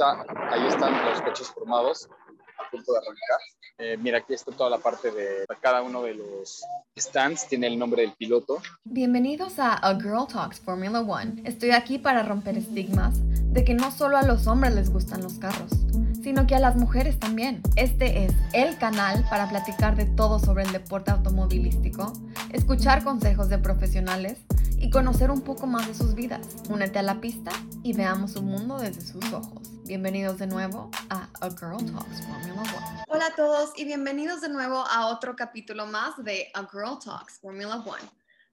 ahí 0.00 0.66
están 0.68 1.04
los 1.04 1.20
coches 1.22 1.48
formados 1.48 2.08
a 2.58 2.70
punto 2.70 2.92
de 2.92 2.98
arrancar. 2.98 3.40
Eh, 3.78 3.96
mira, 3.96 4.18
aquí 4.18 4.34
está 4.34 4.52
toda 4.52 4.70
la 4.70 4.78
parte 4.78 5.10
de 5.10 5.44
cada 5.60 5.82
uno 5.82 6.02
de 6.02 6.14
los 6.14 6.62
stands, 6.98 7.46
tiene 7.48 7.68
el 7.68 7.78
nombre 7.78 8.02
del 8.02 8.12
piloto. 8.12 8.60
Bienvenidos 8.84 9.58
a 9.58 9.74
A 9.74 9.94
Girl 9.94 10.26
Talks 10.26 10.60
Formula 10.60 11.00
One. 11.00 11.42
Estoy 11.44 11.70
aquí 11.70 11.98
para 11.98 12.22
romper 12.22 12.58
estigmas 12.58 13.14
de 13.52 13.64
que 13.64 13.74
no 13.74 13.90
solo 13.90 14.16
a 14.16 14.22
los 14.22 14.46
hombres 14.46 14.74
les 14.74 14.92
gustan 14.92 15.22
los 15.22 15.34
carros, 15.38 15.70
sino 16.28 16.46
que 16.46 16.54
a 16.54 16.60
las 16.60 16.76
mujeres 16.76 17.18
también. 17.18 17.62
Este 17.76 18.26
es 18.26 18.34
el 18.52 18.76
canal 18.76 19.24
para 19.30 19.48
platicar 19.48 19.96
de 19.96 20.04
todo 20.04 20.38
sobre 20.38 20.62
el 20.62 20.72
deporte 20.72 21.10
automovilístico, 21.10 22.12
escuchar 22.52 23.02
consejos 23.02 23.48
de 23.48 23.56
profesionales 23.56 24.36
y 24.76 24.90
conocer 24.90 25.30
un 25.30 25.40
poco 25.40 25.66
más 25.66 25.86
de 25.88 25.94
sus 25.94 26.14
vidas. 26.14 26.46
Únete 26.68 26.98
a 26.98 27.02
la 27.02 27.22
pista 27.22 27.50
y 27.82 27.94
veamos 27.94 28.32
su 28.32 28.42
mundo 28.42 28.78
desde 28.78 29.00
sus 29.00 29.24
ojos. 29.32 29.70
Bienvenidos 29.86 30.36
de 30.36 30.48
nuevo 30.48 30.90
a 31.08 31.30
A 31.40 31.48
Girl 31.48 31.78
Talks 31.90 32.20
Formula 32.20 32.60
One. 32.60 33.04
Hola 33.08 33.28
a 33.28 33.34
todos 33.34 33.72
y 33.78 33.86
bienvenidos 33.86 34.42
de 34.42 34.50
nuevo 34.50 34.84
a 34.86 35.06
otro 35.06 35.34
capítulo 35.34 35.86
más 35.86 36.22
de 36.22 36.48
A 36.52 36.68
Girl 36.70 36.98
Talks 37.02 37.38
Formula 37.40 37.76
One. 37.76 38.02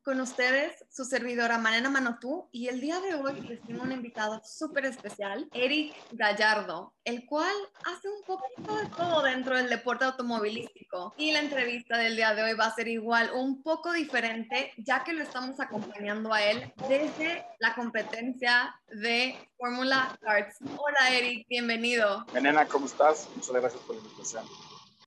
Con 0.06 0.22
ustedes, 0.22 0.86
su 0.92 1.04
servidora 1.04 1.58
Marena 1.58 1.90
Manotú, 1.90 2.48
y 2.52 2.68
el 2.68 2.80
día 2.80 3.00
de 3.00 3.16
hoy 3.16 3.60
tengo 3.66 3.82
un 3.82 3.92
invitado 3.92 4.40
súper 4.46 4.86
especial, 4.86 5.50
Eric 5.52 5.96
Gallardo, 6.12 6.94
el 7.04 7.26
cual 7.26 7.56
hace 7.86 8.08
un 8.10 8.22
poquito 8.22 8.76
de 8.76 8.86
todo 8.90 9.24
dentro 9.24 9.58
del 9.58 9.68
deporte 9.68 10.06
automovilístico. 10.06 11.16
Y 11.18 11.32
la 11.32 11.40
entrevista 11.40 11.98
del 11.98 12.16
día 12.16 12.36
de 12.36 12.44
hoy 12.44 12.54
va 12.54 12.68
a 12.68 12.76
ser 12.76 12.88
igual, 12.88 13.32
un 13.34 13.64
poco 13.64 13.94
diferente, 13.94 14.74
ya 14.78 15.04
que 15.04 15.14
lo 15.14 15.24
estamos 15.24 15.60
acompañando 15.60 16.32
a 16.32 16.44
él 16.44 16.72
desde 16.88 17.44
la 17.58 17.74
competencia 17.74 18.80
de 18.90 19.36
Fórmula 19.58 20.16
Karts. 20.22 20.58
Hola 20.78 21.16
Eric, 21.16 21.48
bienvenido. 21.50 22.28
Menena, 22.32 22.68
¿cómo 22.68 22.86
estás? 22.86 23.28
Muchas 23.36 23.56
gracias 23.56 23.82
por 23.82 23.96
la 23.96 24.04
invitación. 24.04 24.46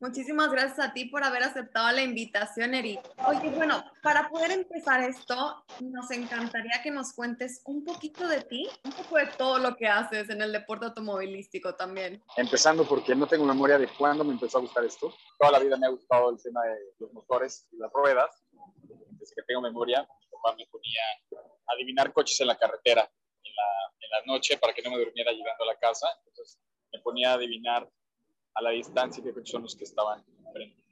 Muchísimas 0.01 0.53
gracias 0.53 0.78
a 0.78 0.92
ti 0.92 1.06
por 1.06 1.25
haber 1.25 1.42
aceptado 1.42 1.91
la 1.91 2.03
invitación, 2.03 2.72
Eric. 2.72 3.00
Oye, 3.27 3.50
bueno, 3.50 3.84
para 4.00 4.28
poder 4.28 4.53
empezar 4.53 5.03
esto, 5.03 5.64
nos 5.81 6.09
encantaría 6.12 6.81
que 6.84 6.92
nos 6.92 7.12
cuentes 7.12 7.62
un 7.64 7.84
poquito 7.84 8.28
de 8.28 8.42
ti, 8.42 8.69
un 8.84 8.92
poco 8.92 9.17
de 9.17 9.27
todo 9.27 9.59
lo 9.59 9.75
que 9.75 9.89
haces 9.89 10.31
en 10.31 10.41
el 10.41 10.53
deporte 10.53 10.87
automovilístico 10.87 11.75
también. 11.75 12.22
Empezando 12.37 12.87
porque 12.87 13.17
no 13.17 13.27
tengo 13.27 13.45
memoria 13.45 13.77
de 13.77 13.89
cuándo 13.89 14.22
me 14.22 14.34
empezó 14.34 14.59
a 14.59 14.61
gustar 14.61 14.84
esto. 14.84 15.12
Toda 15.37 15.53
la 15.53 15.59
vida 15.59 15.77
me 15.77 15.87
ha 15.87 15.91
gustado 15.91 16.31
el 16.31 16.41
tema 16.41 16.62
de 16.62 16.78
los 17.00 17.12
motores 17.12 17.67
y 17.72 17.78
las 17.78 17.92
ruedas. 17.92 18.44
Desde 19.19 19.34
que 19.34 19.42
tengo 19.48 19.61
memoria, 19.61 20.03
mi 20.03 20.27
papá 20.31 20.55
me 20.56 20.65
ponía 20.67 21.03
a 21.67 21.72
adivinar 21.75 22.12
coches 22.12 22.41
en 22.41 22.47
la 22.47 22.56
carretera 22.56 23.11
en 23.42 23.53
la, 23.53 23.94
en 24.00 24.11
la 24.11 24.33
noche 24.33 24.59
para 24.59 24.72
que 24.72 24.83
no 24.83 24.91
me 24.91 24.98
durmiera 24.98 25.33
llegando 25.33 25.65
a 25.65 25.67
la 25.67 25.77
casa. 25.77 26.06
Entonces 26.25 26.56
me 26.92 27.00
ponía 27.00 27.33
a 27.33 27.34
adivinar 27.34 27.91
a 28.59 28.62
la 28.62 28.70
distancia 28.70 29.23
que 29.23 29.33
son 29.45 29.62
los 29.62 29.77
que 29.77 29.84
estaban 29.84 30.25
frente. 30.53 30.83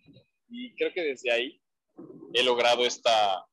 Y 0.49 0.75
creo 0.77 0.93
que 0.95 1.03
desde 1.03 1.33
ahí 1.33 1.61
he 2.33 2.45
logrado 2.45 2.87
esta 2.87 3.45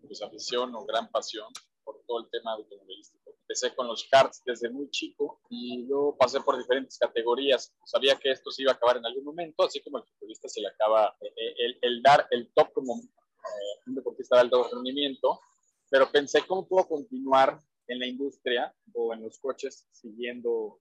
pues, 0.00 0.20
afición 0.20 0.74
o 0.74 0.84
gran 0.84 1.08
pasión 1.10 1.46
por 1.84 2.02
todo 2.06 2.20
el 2.20 2.30
tema 2.30 2.52
automovilístico. 2.54 3.30
Empecé 3.42 3.74
con 3.74 3.86
los 3.86 4.04
karts 4.10 4.42
desde 4.44 4.68
muy 4.70 4.90
chico 4.90 5.40
y 5.48 5.84
luego 5.86 6.16
pasé 6.16 6.40
por 6.40 6.58
diferentes 6.58 6.98
categorías. 6.98 7.72
Sabía 7.84 8.16
que 8.16 8.32
esto 8.32 8.50
se 8.50 8.62
iba 8.62 8.72
a 8.72 8.74
acabar 8.74 8.96
en 8.96 9.06
algún 9.06 9.24
momento, 9.24 9.64
así 9.64 9.80
como 9.80 9.98
el 9.98 10.04
futbolista 10.04 10.48
se 10.48 10.60
le 10.60 10.68
acaba 10.68 11.16
eh, 11.20 11.32
eh, 11.36 11.54
el, 11.58 11.78
el 11.82 12.02
dar 12.02 12.26
el 12.30 12.52
top 12.54 12.72
como 12.72 12.94
eh, 12.94 13.80
un 13.86 13.94
deportista 13.94 14.36
de 14.36 14.42
alto 14.42 14.68
rendimiento, 14.72 15.40
pero 15.88 16.10
pensé 16.10 16.44
cómo 16.46 16.66
puedo 16.66 16.88
continuar 16.88 17.60
en 17.86 17.98
la 18.00 18.06
industria 18.06 18.74
o 18.94 19.12
en 19.14 19.22
los 19.22 19.38
coches 19.38 19.86
siguiendo 19.92 20.80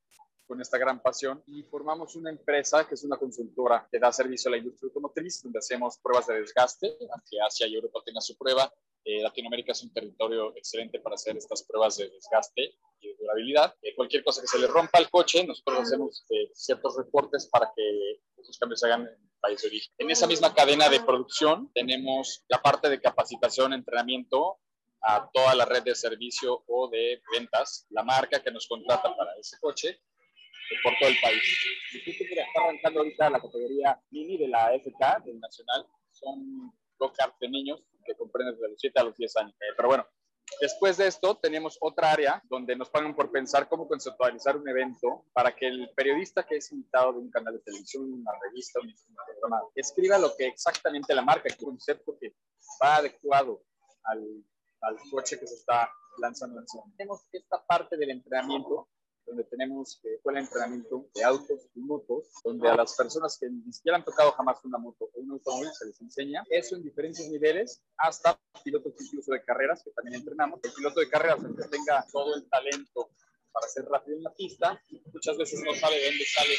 con 0.51 0.59
esta 0.59 0.77
gran 0.77 1.01
pasión 1.01 1.41
y 1.47 1.63
formamos 1.63 2.17
una 2.17 2.29
empresa 2.29 2.85
que 2.85 2.95
es 2.95 3.05
una 3.05 3.15
consultora 3.15 3.87
que 3.89 3.99
da 3.99 4.11
servicio 4.11 4.49
a 4.49 4.51
la 4.51 4.57
industria 4.57 4.87
automotriz, 4.87 5.41
donde 5.43 5.59
hacemos 5.59 5.97
pruebas 5.99 6.27
de 6.27 6.41
desgaste, 6.41 6.87
aunque 7.09 7.39
Asia 7.39 7.67
y 7.67 7.75
Europa 7.75 8.01
tengan 8.05 8.21
su 8.21 8.37
prueba. 8.37 8.69
Eh, 9.05 9.21
Latinoamérica 9.21 9.71
es 9.71 9.81
un 9.81 9.93
territorio 9.93 10.53
excelente 10.57 10.99
para 10.99 11.15
hacer 11.15 11.37
estas 11.37 11.63
pruebas 11.63 11.95
de 11.95 12.09
desgaste 12.09 12.75
y 12.99 13.07
de 13.07 13.15
durabilidad. 13.17 13.73
Eh, 13.81 13.95
cualquier 13.95 14.25
cosa 14.25 14.41
que 14.41 14.47
se 14.47 14.59
le 14.59 14.67
rompa 14.67 14.97
al 14.97 15.09
coche, 15.09 15.47
nosotros 15.47 15.83
hacemos 15.83 16.25
eh, 16.29 16.51
ciertos 16.53 16.97
reportes 16.97 17.47
para 17.47 17.71
que 17.73 18.19
esos 18.35 18.57
cambios 18.57 18.81
se 18.81 18.87
hagan 18.87 19.03
en 19.03 19.07
el 19.07 19.39
país 19.39 19.61
de 19.61 19.69
origen. 19.69 19.93
En 19.99 20.11
esa 20.11 20.27
misma 20.27 20.53
cadena 20.53 20.89
de 20.89 20.99
producción 20.99 21.71
tenemos 21.73 22.43
la 22.49 22.61
parte 22.61 22.89
de 22.89 22.99
capacitación, 22.99 23.71
entrenamiento 23.71 24.59
a 25.01 25.29
toda 25.33 25.55
la 25.55 25.63
red 25.63 25.83
de 25.83 25.95
servicio 25.95 26.61
o 26.67 26.89
de 26.89 27.21
ventas, 27.31 27.87
la 27.89 28.03
marca 28.03 28.43
que 28.43 28.51
nos 28.51 28.67
contrata 28.67 29.15
para 29.15 29.31
ese 29.39 29.57
coche 29.61 30.01
por 30.83 30.93
todo 30.99 31.09
el 31.09 31.17
país. 31.21 31.41
Y 31.93 32.05
justo 32.05 32.23
que 32.27 32.39
está 32.39 32.61
arrancando 32.63 32.99
ahorita 32.99 33.29
la 33.29 33.39
categoría 33.39 34.01
mini 34.09 34.37
de 34.37 34.47
la 34.47 34.73
FK, 34.73 35.25
del 35.25 35.39
Nacional, 35.39 35.85
son 36.11 36.71
go-kart 36.97 37.35
de 37.39 37.49
niños 37.49 37.83
que 38.05 38.15
comprenden 38.15 38.55
desde 38.55 38.69
los 38.69 38.79
7 38.79 38.99
a 38.99 39.03
los 39.03 39.15
10 39.17 39.37
años. 39.37 39.53
Eh, 39.53 39.73
pero 39.75 39.89
bueno, 39.89 40.07
después 40.59 40.97
de 40.97 41.07
esto 41.07 41.35
tenemos 41.37 41.77
otra 41.81 42.11
área 42.11 42.41
donde 42.49 42.75
nos 42.75 42.89
pagan 42.89 43.15
por 43.15 43.31
pensar 43.31 43.67
cómo 43.67 43.87
conceptualizar 43.87 44.57
un 44.57 44.67
evento 44.67 45.25
para 45.33 45.55
que 45.55 45.67
el 45.67 45.89
periodista 45.95 46.43
que 46.43 46.57
es 46.57 46.71
invitado 46.71 47.13
de 47.13 47.19
un 47.19 47.31
canal 47.31 47.53
de 47.53 47.59
televisión, 47.59 48.11
una 48.13 48.31
revista, 48.41 48.79
un 48.79 48.93
programa, 49.39 49.63
escriba 49.75 50.17
lo 50.17 50.35
que 50.35 50.47
exactamente 50.47 51.13
la 51.13 51.21
marca, 51.21 51.49
el 51.49 51.57
concepto 51.57 52.17
que 52.19 52.35
va 52.81 52.97
adecuado 52.97 53.63
al, 54.03 54.23
al 54.81 54.97
coche 55.09 55.39
que 55.39 55.47
se 55.47 55.55
está 55.55 55.91
lanzando. 56.19 56.63
Tenemos 56.97 57.25
esta 57.31 57.63
parte 57.65 57.97
del 57.97 58.11
entrenamiento 58.11 58.89
donde 59.31 59.45
tenemos 59.45 60.01
eh, 60.03 60.15
escuela 60.15 60.39
de 60.39 60.45
entrenamiento 60.45 61.07
de 61.15 61.23
autos 61.23 61.69
y 61.73 61.79
motos, 61.79 62.27
donde 62.43 62.67
a 62.67 62.75
las 62.75 62.95
personas 62.95 63.37
que 63.39 63.49
ni 63.49 63.71
siquiera 63.71 63.97
han 63.97 64.03
tocado 64.03 64.31
jamás 64.33 64.63
una 64.65 64.77
moto 64.77 65.05
o 65.05 65.19
un 65.21 65.31
automóvil 65.31 65.69
se 65.71 65.85
les 65.85 66.01
enseña 66.01 66.43
eso 66.49 66.75
en 66.75 66.83
diferentes 66.83 67.29
niveles, 67.29 67.81
hasta 67.97 68.37
pilotos 68.63 68.93
incluso 68.99 69.31
de 69.31 69.41
carreras 69.43 69.83
que 69.83 69.91
también 69.91 70.15
entrenamos. 70.15 70.59
El 70.63 70.73
piloto 70.73 70.99
de 70.99 71.09
carreras, 71.09 71.39
que 71.39 71.67
tenga 71.69 72.05
todo 72.11 72.35
el 72.35 72.47
talento 72.49 73.09
para 73.53 73.67
ser 73.67 73.85
rápido 73.85 74.17
en 74.17 74.23
la 74.23 74.33
pista, 74.33 74.81
muchas 75.13 75.37
veces 75.37 75.61
no 75.63 75.73
sabe 75.75 75.95
de 75.95 76.05
dónde 76.07 76.25
sale 76.25 76.55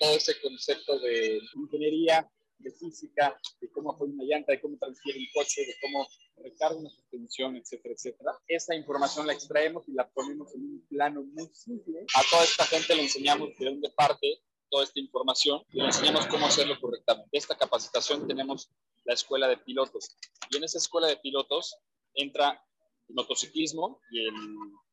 todo 0.00 0.16
ese 0.16 0.40
concepto 0.40 0.98
de 1.00 1.40
ingeniería 1.54 2.26
de 2.58 2.70
física, 2.72 3.38
de 3.60 3.70
cómo 3.70 3.92
apoya 3.92 4.12
una 4.12 4.24
llanta, 4.24 4.52
de 4.52 4.60
cómo 4.60 4.76
transfiere 4.78 5.18
un 5.18 5.26
coche, 5.34 5.62
de 5.62 5.74
cómo 5.80 6.06
recarga 6.42 6.78
una 6.78 6.90
suspensión, 6.90 7.56
etcétera, 7.56 7.94
etcétera. 7.94 8.32
Esa 8.46 8.74
información 8.74 9.26
la 9.26 9.32
extraemos 9.32 9.88
y 9.88 9.92
la 9.92 10.08
ponemos 10.08 10.54
en 10.54 10.62
un 10.62 10.86
plano 10.88 11.22
muy 11.22 11.48
simple. 11.54 12.04
A 12.14 12.22
toda 12.30 12.44
esta 12.44 12.64
gente 12.64 12.94
le 12.94 13.02
enseñamos 13.02 13.50
de 13.58 13.66
dónde 13.66 13.90
parte 13.90 14.40
toda 14.70 14.84
esta 14.84 15.00
información 15.00 15.62
y 15.72 15.80
le 15.80 15.86
enseñamos 15.86 16.26
cómo 16.26 16.46
hacerlo 16.46 16.78
correctamente. 16.80 17.30
Esta 17.32 17.56
capacitación 17.56 18.26
tenemos 18.26 18.70
la 19.04 19.14
escuela 19.14 19.48
de 19.48 19.56
pilotos 19.56 20.16
y 20.50 20.56
en 20.56 20.64
esa 20.64 20.78
escuela 20.78 21.08
de 21.08 21.16
pilotos 21.16 21.76
entra 22.14 22.62
el 23.08 23.14
motociclismo 23.14 24.00
y 24.10 24.26
el 24.26 24.34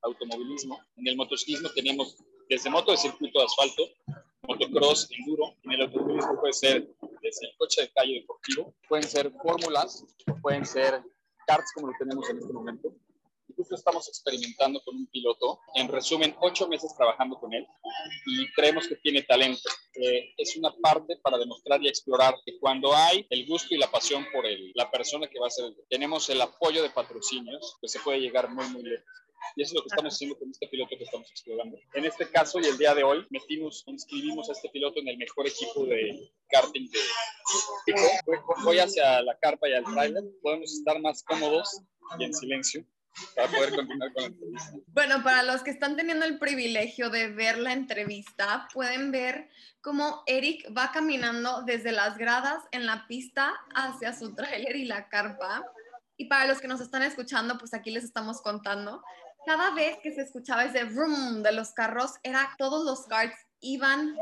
automovilismo. 0.01 0.79
En 0.95 1.07
el 1.07 1.17
motociclismo 1.17 1.69
tenemos 1.75 2.17
desde 2.47 2.69
moto 2.69 2.91
de 2.91 2.97
circuito 2.97 3.39
de 3.39 3.45
asfalto, 3.45 3.83
motocross, 4.43 5.09
enduro. 5.11 5.55
En 5.63 5.73
el 5.73 5.81
automovilismo 5.81 6.39
puede 6.39 6.53
ser 6.53 6.94
desde 7.35 7.51
el 7.51 7.57
coche 7.57 7.81
de 7.81 7.91
calle 7.91 8.13
deportivo, 8.21 8.73
pueden 8.87 9.07
ser 9.07 9.31
fórmulas, 9.41 10.05
pueden 10.41 10.65
ser 10.65 11.03
karts 11.45 11.71
como 11.73 11.87
lo 11.87 11.93
tenemos 11.99 12.29
en 12.29 12.37
este 12.37 12.53
momento. 12.53 12.93
Y 13.47 13.53
justo 13.53 13.75
estamos 13.75 14.07
experimentando 14.07 14.81
con 14.83 14.95
un 14.95 15.05
piloto, 15.07 15.59
en 15.75 15.87
resumen, 15.87 16.35
ocho 16.41 16.67
meses 16.67 16.95
trabajando 16.97 17.37
con 17.37 17.53
él 17.53 17.65
y 18.25 18.51
creemos 18.53 18.87
que 18.87 18.95
tiene 18.95 19.21
talento. 19.21 19.69
Eh, 19.93 20.33
es 20.37 20.57
una 20.57 20.73
parte 20.81 21.17
para 21.17 21.37
demostrar 21.37 21.81
y 21.83 21.87
explorar 21.87 22.35
que 22.43 22.57
cuando 22.59 22.95
hay 22.95 23.25
el 23.29 23.45
gusto 23.45 23.75
y 23.75 23.77
la 23.77 23.91
pasión 23.91 24.25
por 24.33 24.45
el, 24.45 24.71
la 24.73 24.89
persona 24.89 25.27
que 25.27 25.39
va 25.39 25.47
a 25.47 25.51
ser, 25.51 25.71
tenemos 25.89 26.27
el 26.29 26.41
apoyo 26.41 26.81
de 26.81 26.89
patrocinios, 26.89 27.77
pues 27.79 27.91
se 27.91 27.99
puede 27.99 28.19
llegar 28.19 28.49
muy, 28.49 28.67
muy 28.69 28.83
lejos. 28.83 29.24
Y 29.55 29.63
eso 29.63 29.71
es 29.71 29.75
lo 29.75 29.81
que 29.81 29.87
estamos 29.87 30.13
haciendo 30.13 30.37
con 30.37 30.49
este 30.49 30.67
piloto 30.67 30.97
que 30.97 31.03
estamos 31.03 31.29
explorando. 31.31 31.77
En 31.93 32.05
este 32.05 32.29
caso 32.29 32.59
y 32.59 32.65
el 32.65 32.77
día 32.77 32.93
de 32.93 33.03
hoy, 33.03 33.25
metimos, 33.29 33.83
inscribimos 33.87 34.49
a 34.49 34.53
este 34.53 34.69
piloto 34.69 34.99
en 34.99 35.07
el 35.09 35.17
mejor 35.17 35.47
equipo 35.47 35.85
de 35.85 36.31
karting 36.49 36.89
de 36.89 36.99
Voy 38.63 38.79
hacia 38.79 39.21
la 39.21 39.37
carpa 39.37 39.69
y 39.69 39.73
al 39.73 39.83
trailer. 39.83 40.23
Podemos 40.41 40.73
estar 40.73 40.99
más 40.99 41.23
cómodos 41.23 41.81
y 42.19 42.23
en 42.23 42.33
silencio 42.33 42.85
para 43.35 43.47
poder 43.47 43.75
continuar 43.75 44.13
con 44.13 44.23
la 44.23 44.27
entrevista. 44.27 44.73
Bueno, 44.87 45.23
para 45.23 45.43
los 45.43 45.63
que 45.63 45.71
están 45.71 45.95
teniendo 45.95 46.25
el 46.25 46.37
privilegio 46.37 47.09
de 47.09 47.29
ver 47.29 47.57
la 47.57 47.73
entrevista, 47.73 48.67
pueden 48.73 49.11
ver 49.11 49.49
cómo 49.81 50.23
Eric 50.25 50.67
va 50.75 50.91
caminando 50.91 51.61
desde 51.63 51.91
las 51.91 52.17
gradas 52.17 52.63
en 52.71 52.85
la 52.85 53.05
pista 53.07 53.53
hacia 53.73 54.13
su 54.13 54.33
tráiler 54.35 54.75
y 54.75 54.85
la 54.85 55.07
carpa. 55.07 55.63
Y 56.17 56.25
para 56.25 56.45
los 56.47 56.59
que 56.59 56.67
nos 56.67 56.81
están 56.81 57.03
escuchando, 57.03 57.57
pues 57.57 57.73
aquí 57.73 57.91
les 57.91 58.03
estamos 58.03 58.41
contando 58.41 59.03
cada 59.45 59.71
vez 59.71 59.97
que 60.01 60.13
se 60.13 60.21
escuchaba 60.21 60.65
ese 60.65 60.83
vroom 60.85 61.43
de 61.43 61.51
los 61.51 61.71
carros, 61.71 62.13
era 62.23 62.55
todos 62.57 62.85
los 62.85 63.05
karts 63.05 63.37
iban 63.61 64.15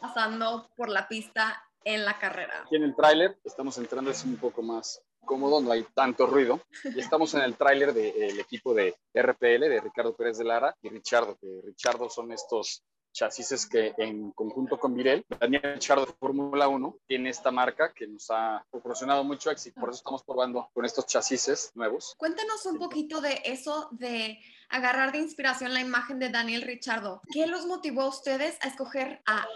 pasando 0.00 0.70
por 0.76 0.88
la 0.88 1.08
pista 1.08 1.62
en 1.84 2.04
la 2.04 2.18
carrera. 2.18 2.62
Aquí 2.66 2.76
en 2.76 2.82
el 2.82 2.96
tráiler 2.96 3.38
estamos 3.44 3.78
entrando 3.78 4.10
es 4.10 4.24
un 4.24 4.36
poco 4.36 4.62
más 4.62 5.00
cómodo, 5.24 5.60
no 5.60 5.72
hay 5.72 5.84
tanto 5.94 6.26
ruido. 6.26 6.60
Y 6.84 7.00
estamos 7.00 7.34
en 7.34 7.42
el 7.42 7.56
tráiler 7.56 7.92
del 7.92 8.38
equipo 8.38 8.74
de 8.74 8.96
RPL, 9.14 9.68
de 9.68 9.80
Ricardo 9.80 10.14
Pérez 10.14 10.38
de 10.38 10.44
Lara 10.44 10.74
y 10.82 10.88
Richardo, 10.88 11.36
que 11.36 11.60
Richardo 11.64 12.08
son 12.08 12.32
estos 12.32 12.82
chasis 13.16 13.66
que 13.66 13.94
en 13.96 14.30
conjunto 14.32 14.78
con 14.78 14.94
Virel, 14.94 15.24
Daniel 15.40 15.74
Richard 15.74 16.00
de 16.00 16.12
Fórmula 16.20 16.68
1 16.68 16.98
tiene 17.06 17.30
esta 17.30 17.50
marca 17.50 17.94
que 17.94 18.06
nos 18.06 18.26
ha 18.30 18.62
proporcionado 18.70 19.24
mucho 19.24 19.50
éxito. 19.50 19.80
Por 19.80 19.88
eso 19.88 19.98
estamos 19.98 20.22
probando 20.22 20.68
con 20.74 20.84
estos 20.84 21.06
chasis 21.06 21.72
nuevos. 21.74 22.14
Cuéntanos 22.18 22.66
un 22.66 22.78
poquito 22.78 23.22
de 23.22 23.40
eso 23.44 23.88
de 23.92 24.38
agarrar 24.68 25.12
de 25.12 25.18
inspiración 25.18 25.72
la 25.72 25.80
imagen 25.80 26.18
de 26.18 26.30
Daniel 26.30 26.62
Richardo. 26.62 27.20
¿Qué 27.32 27.46
los 27.46 27.66
motivó 27.66 28.02
a 28.02 28.08
ustedes 28.08 28.58
a 28.62 28.68
escoger 28.68 29.22
a 29.26 29.46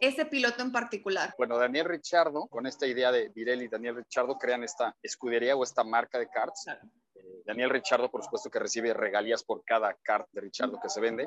ese 0.00 0.26
piloto 0.26 0.62
en 0.62 0.72
particular? 0.72 1.34
Bueno, 1.38 1.58
Daniel 1.58 1.86
Richardo, 1.86 2.46
con 2.48 2.66
esta 2.66 2.86
idea 2.86 3.12
de 3.12 3.28
Virel 3.28 3.62
y 3.62 3.68
Daniel 3.68 3.96
Richardo, 3.96 4.36
crean 4.38 4.64
esta 4.64 4.94
escudería 5.02 5.56
o 5.56 5.64
esta 5.64 5.84
marca 5.84 6.18
de 6.18 6.28
karts. 6.28 6.66
Eh, 6.68 7.42
Daniel 7.44 7.70
Richardo, 7.70 8.10
por 8.10 8.22
supuesto, 8.22 8.50
que 8.50 8.58
recibe 8.58 8.92
regalías 8.92 9.44
por 9.44 9.64
cada 9.64 9.94
kart 10.02 10.28
de 10.32 10.40
Richardo 10.40 10.80
que 10.80 10.88
se 10.88 11.00
vende. 11.00 11.26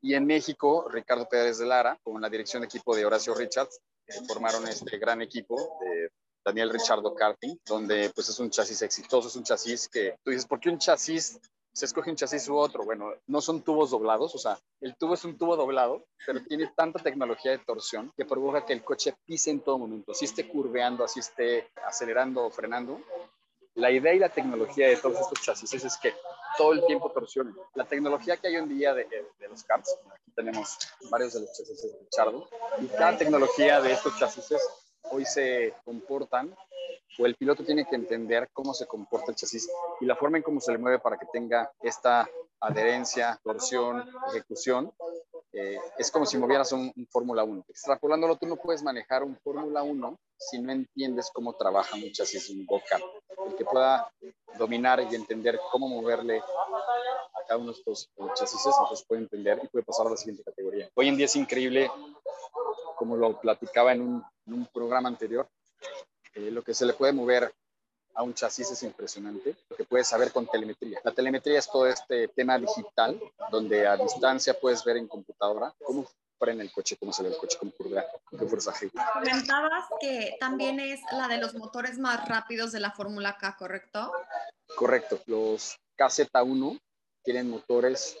Y 0.00 0.14
en 0.14 0.26
México, 0.26 0.86
Ricardo 0.90 1.26
Pérez 1.28 1.58
de 1.58 1.66
Lara, 1.66 1.98
con 2.02 2.20
la 2.20 2.28
dirección 2.28 2.60
de 2.60 2.66
equipo 2.66 2.94
de 2.94 3.06
Horacio 3.06 3.34
Richards, 3.34 3.80
eh, 4.06 4.14
formaron 4.26 4.66
este 4.68 4.98
gran 4.98 5.22
equipo 5.22 5.78
de 5.80 6.10
Daniel 6.44 6.70
Richardo 6.70 7.14
Karting, 7.14 7.58
donde 7.64 8.10
pues 8.14 8.28
es 8.28 8.38
un 8.38 8.50
chasis 8.50 8.82
exitoso, 8.82 9.28
es 9.28 9.36
un 9.36 9.44
chasis 9.44 9.88
que 9.88 10.18
tú 10.22 10.30
dices, 10.30 10.46
¿por 10.46 10.60
qué 10.60 10.68
un 10.68 10.78
chasis 10.78 11.40
se 11.74 11.86
escoge 11.86 12.10
un 12.10 12.16
chasis 12.16 12.48
u 12.48 12.56
otro? 12.56 12.84
Bueno, 12.84 13.12
no 13.26 13.40
son 13.40 13.62
tubos 13.62 13.90
doblados, 13.90 14.34
o 14.34 14.38
sea, 14.38 14.58
el 14.80 14.96
tubo 14.96 15.14
es 15.14 15.24
un 15.24 15.36
tubo 15.36 15.56
doblado, 15.56 16.06
pero 16.24 16.40
tiene 16.44 16.72
tanta 16.76 17.02
tecnología 17.02 17.50
de 17.50 17.58
torsión 17.58 18.12
que 18.16 18.24
provoca 18.24 18.64
que 18.64 18.72
el 18.72 18.84
coche 18.84 19.14
pise 19.26 19.50
en 19.50 19.60
todo 19.60 19.78
momento, 19.78 20.12
así 20.12 20.24
esté 20.24 20.48
curveando, 20.48 21.04
así 21.04 21.20
esté 21.20 21.68
acelerando 21.84 22.46
o 22.46 22.50
frenando, 22.50 23.00
la 23.74 23.90
idea 23.90 24.14
y 24.14 24.20
la 24.20 24.28
tecnología 24.28 24.86
de 24.88 24.96
todos 24.96 25.20
estos 25.20 25.42
chasis 25.42 25.74
es 25.74 25.96
que 25.98 26.14
todo 26.56 26.72
el 26.72 26.86
tiempo 26.86 27.10
torsionen. 27.10 27.56
La 27.74 27.84
tecnología 27.84 28.36
que 28.36 28.46
hay 28.46 28.56
hoy 28.56 28.62
en 28.62 28.68
día 28.68 28.94
de, 28.94 29.08
los 29.48 29.64
karts, 29.64 29.98
aquí 30.12 30.30
tenemos 30.36 30.78
varios 31.10 31.34
de 31.34 31.40
los 31.40 31.52
chasis 31.56 31.82
de 31.82 32.08
Chardo, 32.08 32.48
y 32.80 32.86
cada 32.86 33.18
tecnología 33.18 33.80
de 33.80 33.92
estos 33.92 34.16
chasis 34.16 34.46
hoy 35.10 35.24
se 35.24 35.74
comportan 35.84 36.54
o 37.18 37.26
el 37.26 37.36
piloto 37.36 37.64
tiene 37.64 37.86
que 37.86 37.96
entender 37.96 38.48
cómo 38.52 38.74
se 38.74 38.86
comporta 38.86 39.30
el 39.30 39.36
chasis 39.36 39.70
y 40.00 40.06
la 40.06 40.16
forma 40.16 40.38
en 40.38 40.42
cómo 40.42 40.60
se 40.60 40.72
le 40.72 40.78
mueve 40.78 40.98
para 40.98 41.16
que 41.16 41.26
tenga 41.32 41.70
esta 41.80 42.28
adherencia, 42.60 43.38
torsión, 43.42 44.08
ejecución 44.28 44.92
eh, 45.56 45.78
es 45.98 46.10
como 46.10 46.26
si 46.26 46.36
movieras 46.36 46.72
un, 46.72 46.92
Fórmula 47.10 47.44
1. 47.44 47.64
Extrapolándolo, 47.68 48.36
tú 48.36 48.46
no 48.46 48.56
puedes 48.56 48.82
manejar 48.82 49.22
un 49.22 49.38
Fórmula 49.38 49.84
1 49.84 50.18
si 50.36 50.58
no 50.58 50.72
entiendes 50.72 51.30
cómo 51.32 51.54
trabaja 51.54 51.94
un 51.94 52.10
chasis 52.10 52.50
un 52.50 52.66
boca. 52.66 52.98
El 53.46 53.54
que 53.54 53.64
pueda 53.64 54.10
dominar 54.58 55.00
y 55.08 55.14
entender 55.14 55.60
cómo 55.70 55.88
moverle 55.88 56.38
a 56.40 57.46
cada 57.46 57.58
uno 57.58 57.72
de 57.72 57.78
estos 57.78 58.10
chasis, 58.34 58.66
entonces 58.66 59.06
puede 59.06 59.22
entender 59.22 59.60
y 59.62 59.68
puede 59.68 59.84
pasar 59.84 60.08
a 60.08 60.10
la 60.10 60.16
siguiente 60.16 60.42
categoría. 60.42 60.90
Hoy 60.94 61.08
en 61.08 61.16
día 61.16 61.26
es 61.26 61.36
increíble, 61.36 61.88
como 62.96 63.16
lo 63.16 63.40
platicaba 63.40 63.92
un, 63.92 64.24
en 64.46 64.54
un 64.54 64.66
programa 64.66 65.08
anterior, 65.08 65.48
eh, 66.34 66.50
lo 66.50 66.62
que 66.62 66.74
se 66.74 66.86
le 66.86 66.94
puede 66.94 67.12
mover 67.12 67.54
a 68.14 68.22
un 68.22 68.34
chasis 68.34 68.70
es 68.70 68.82
impresionante, 68.82 69.56
lo 69.68 69.76
que 69.76 69.84
puedes 69.84 70.06
saber 70.06 70.32
con 70.32 70.46
telemetría. 70.46 71.00
La 71.04 71.12
telemetría 71.12 71.58
es 71.58 71.66
todo 71.70 71.86
este 71.86 72.28
tema 72.28 72.58
digital, 72.58 73.20
donde 73.50 73.86
a 73.86 73.96
distancia 73.96 74.54
puedes 74.58 74.84
ver 74.84 74.96
en 74.96 75.08
computadora 75.08 75.74
cómo 75.84 76.06
frena 76.38 76.62
el 76.62 76.70
coche, 76.70 76.96
cómo 76.96 77.12
se 77.12 77.22
ve 77.22 77.30
el 77.30 77.36
coche, 77.36 77.58
cómo 77.58 77.72
curva, 77.72 78.04
qué 78.30 78.46
fuerza 78.46 78.72
Comentabas 79.12 79.86
que 80.00 80.36
también 80.38 80.78
es 80.80 81.00
la 81.12 81.28
de 81.28 81.38
los 81.38 81.54
motores 81.54 81.98
más 81.98 82.28
rápidos 82.28 82.72
de 82.72 82.80
la 82.80 82.92
Fórmula 82.92 83.36
K, 83.36 83.56
¿correcto? 83.56 84.12
Correcto. 84.76 85.20
Los 85.26 85.78
KZ1 85.96 86.80
tienen 87.22 87.50
motores 87.50 88.18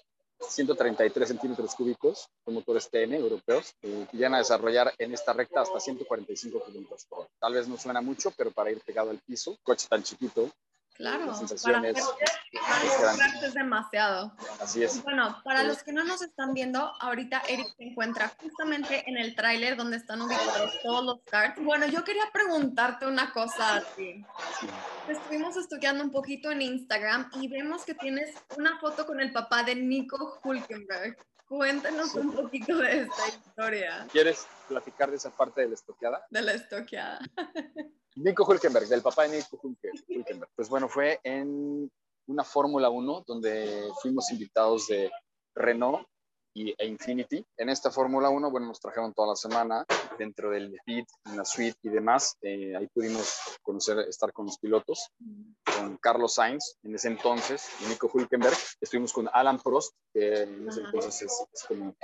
133 0.50 1.28
centímetros 1.28 1.74
cúbicos, 1.74 2.28
con 2.44 2.54
motores 2.54 2.88
TN 2.90 3.14
europeos, 3.14 3.74
eh, 3.82 4.06
que 4.10 4.16
llegan 4.16 4.34
a 4.34 4.38
desarrollar 4.38 4.92
en 4.98 5.12
esta 5.12 5.32
recta 5.32 5.62
hasta 5.62 5.80
145 5.80 6.64
kilómetros 6.64 7.06
por 7.06 7.20
hora. 7.20 7.28
Tal 7.38 7.54
vez 7.54 7.68
no 7.68 7.76
suena 7.76 8.00
mucho, 8.00 8.30
pero 8.36 8.50
para 8.50 8.70
ir 8.70 8.80
pegado 8.80 9.10
al 9.10 9.18
piso, 9.18 9.56
coche 9.62 9.86
tan 9.88 10.02
chiquito, 10.02 10.50
Claro, 10.94 11.26
para 11.64 11.88
es, 11.88 12.04
es 13.42 13.54
demasiado. 13.54 14.32
Así 14.60 14.84
es. 14.84 15.02
Bueno, 15.02 15.40
para 15.42 15.64
los 15.64 15.82
que 15.82 15.92
no 15.92 16.04
nos 16.04 16.22
están 16.22 16.54
viendo, 16.54 16.92
ahorita 17.00 17.42
Eric 17.48 17.66
se 17.76 17.82
encuentra 17.82 18.28
justamente 18.40 19.02
en 19.08 19.16
el 19.16 19.34
tráiler 19.34 19.76
donde 19.76 19.96
están 19.96 20.22
ubicados 20.22 20.72
todos 20.84 21.04
los 21.04 21.20
karts. 21.24 21.60
Bueno, 21.64 21.86
yo 21.86 22.04
quería 22.04 22.30
preguntarte 22.32 23.06
una 23.06 23.32
cosa 23.32 23.76
a 23.76 23.80
ti. 23.80 24.24
Estuvimos 25.08 25.56
estudiando 25.56 26.04
un 26.04 26.12
poquito 26.12 26.52
en 26.52 26.62
Instagram 26.62 27.28
y 27.40 27.48
vemos 27.48 27.84
que 27.84 27.94
tienes 27.94 28.32
una 28.56 28.78
foto 28.78 29.04
con 29.04 29.20
el 29.20 29.32
papá 29.32 29.64
de 29.64 29.74
Nico 29.74 30.38
Hulkenberg. 30.44 31.16
Cuéntanos 31.46 32.14
un 32.14 32.32
poquito 32.32 32.78
de 32.78 33.02
esta 33.02 33.28
historia. 33.28 34.06
¿Quieres 34.10 34.46
platicar 34.68 35.10
de 35.10 35.16
esa 35.16 35.30
parte 35.30 35.60
de 35.60 35.68
la 35.68 35.74
estoqueada? 35.74 36.26
De 36.30 36.42
la 36.42 36.52
estoqueada. 36.52 37.20
Nico 38.16 38.44
Hulkenberg, 38.44 38.86
del 38.88 39.02
papá 39.02 39.24
de 39.24 39.36
Nico 39.36 39.60
Hulkenberg. 39.62 40.50
Pues 40.54 40.68
bueno, 40.68 40.88
fue 40.88 41.20
en 41.22 41.90
una 42.26 42.44
Fórmula 42.44 42.88
1 42.88 43.24
donde 43.26 43.88
fuimos 44.00 44.30
invitados 44.30 44.86
de 44.86 45.10
Renault 45.54 46.06
y, 46.54 46.74
e 46.78 46.86
Infinity. 46.86 47.44
En 47.56 47.68
esta 47.68 47.90
Fórmula 47.90 48.30
1, 48.30 48.50
bueno, 48.50 48.68
nos 48.68 48.80
trajeron 48.80 49.12
toda 49.12 49.28
la 49.28 49.36
semana 49.36 49.84
dentro 50.18 50.50
del 50.50 50.78
pit, 50.84 51.06
en 51.26 51.36
la 51.36 51.44
suite 51.44 51.78
y 51.82 51.88
demás. 51.88 52.36
Eh, 52.40 52.74
ahí 52.76 52.86
pudimos 52.88 53.40
conocer, 53.62 53.98
estar 54.08 54.32
con 54.32 54.46
los 54.46 54.58
pilotos, 54.58 55.10
con 55.76 55.96
Carlos 55.98 56.34
Sainz 56.34 56.76
en 56.82 56.94
ese 56.94 57.08
entonces, 57.08 57.68
y 57.80 57.86
Nico 57.86 58.08
Hulkenberg. 58.12 58.56
Estuvimos 58.80 59.12
con 59.12 59.28
Alan 59.32 59.58
Prost, 59.58 59.94
que 60.12 60.42
en 60.42 60.68
ese 60.68 60.80
entonces 60.80 61.22
es, 61.52 61.64
como 61.64 61.96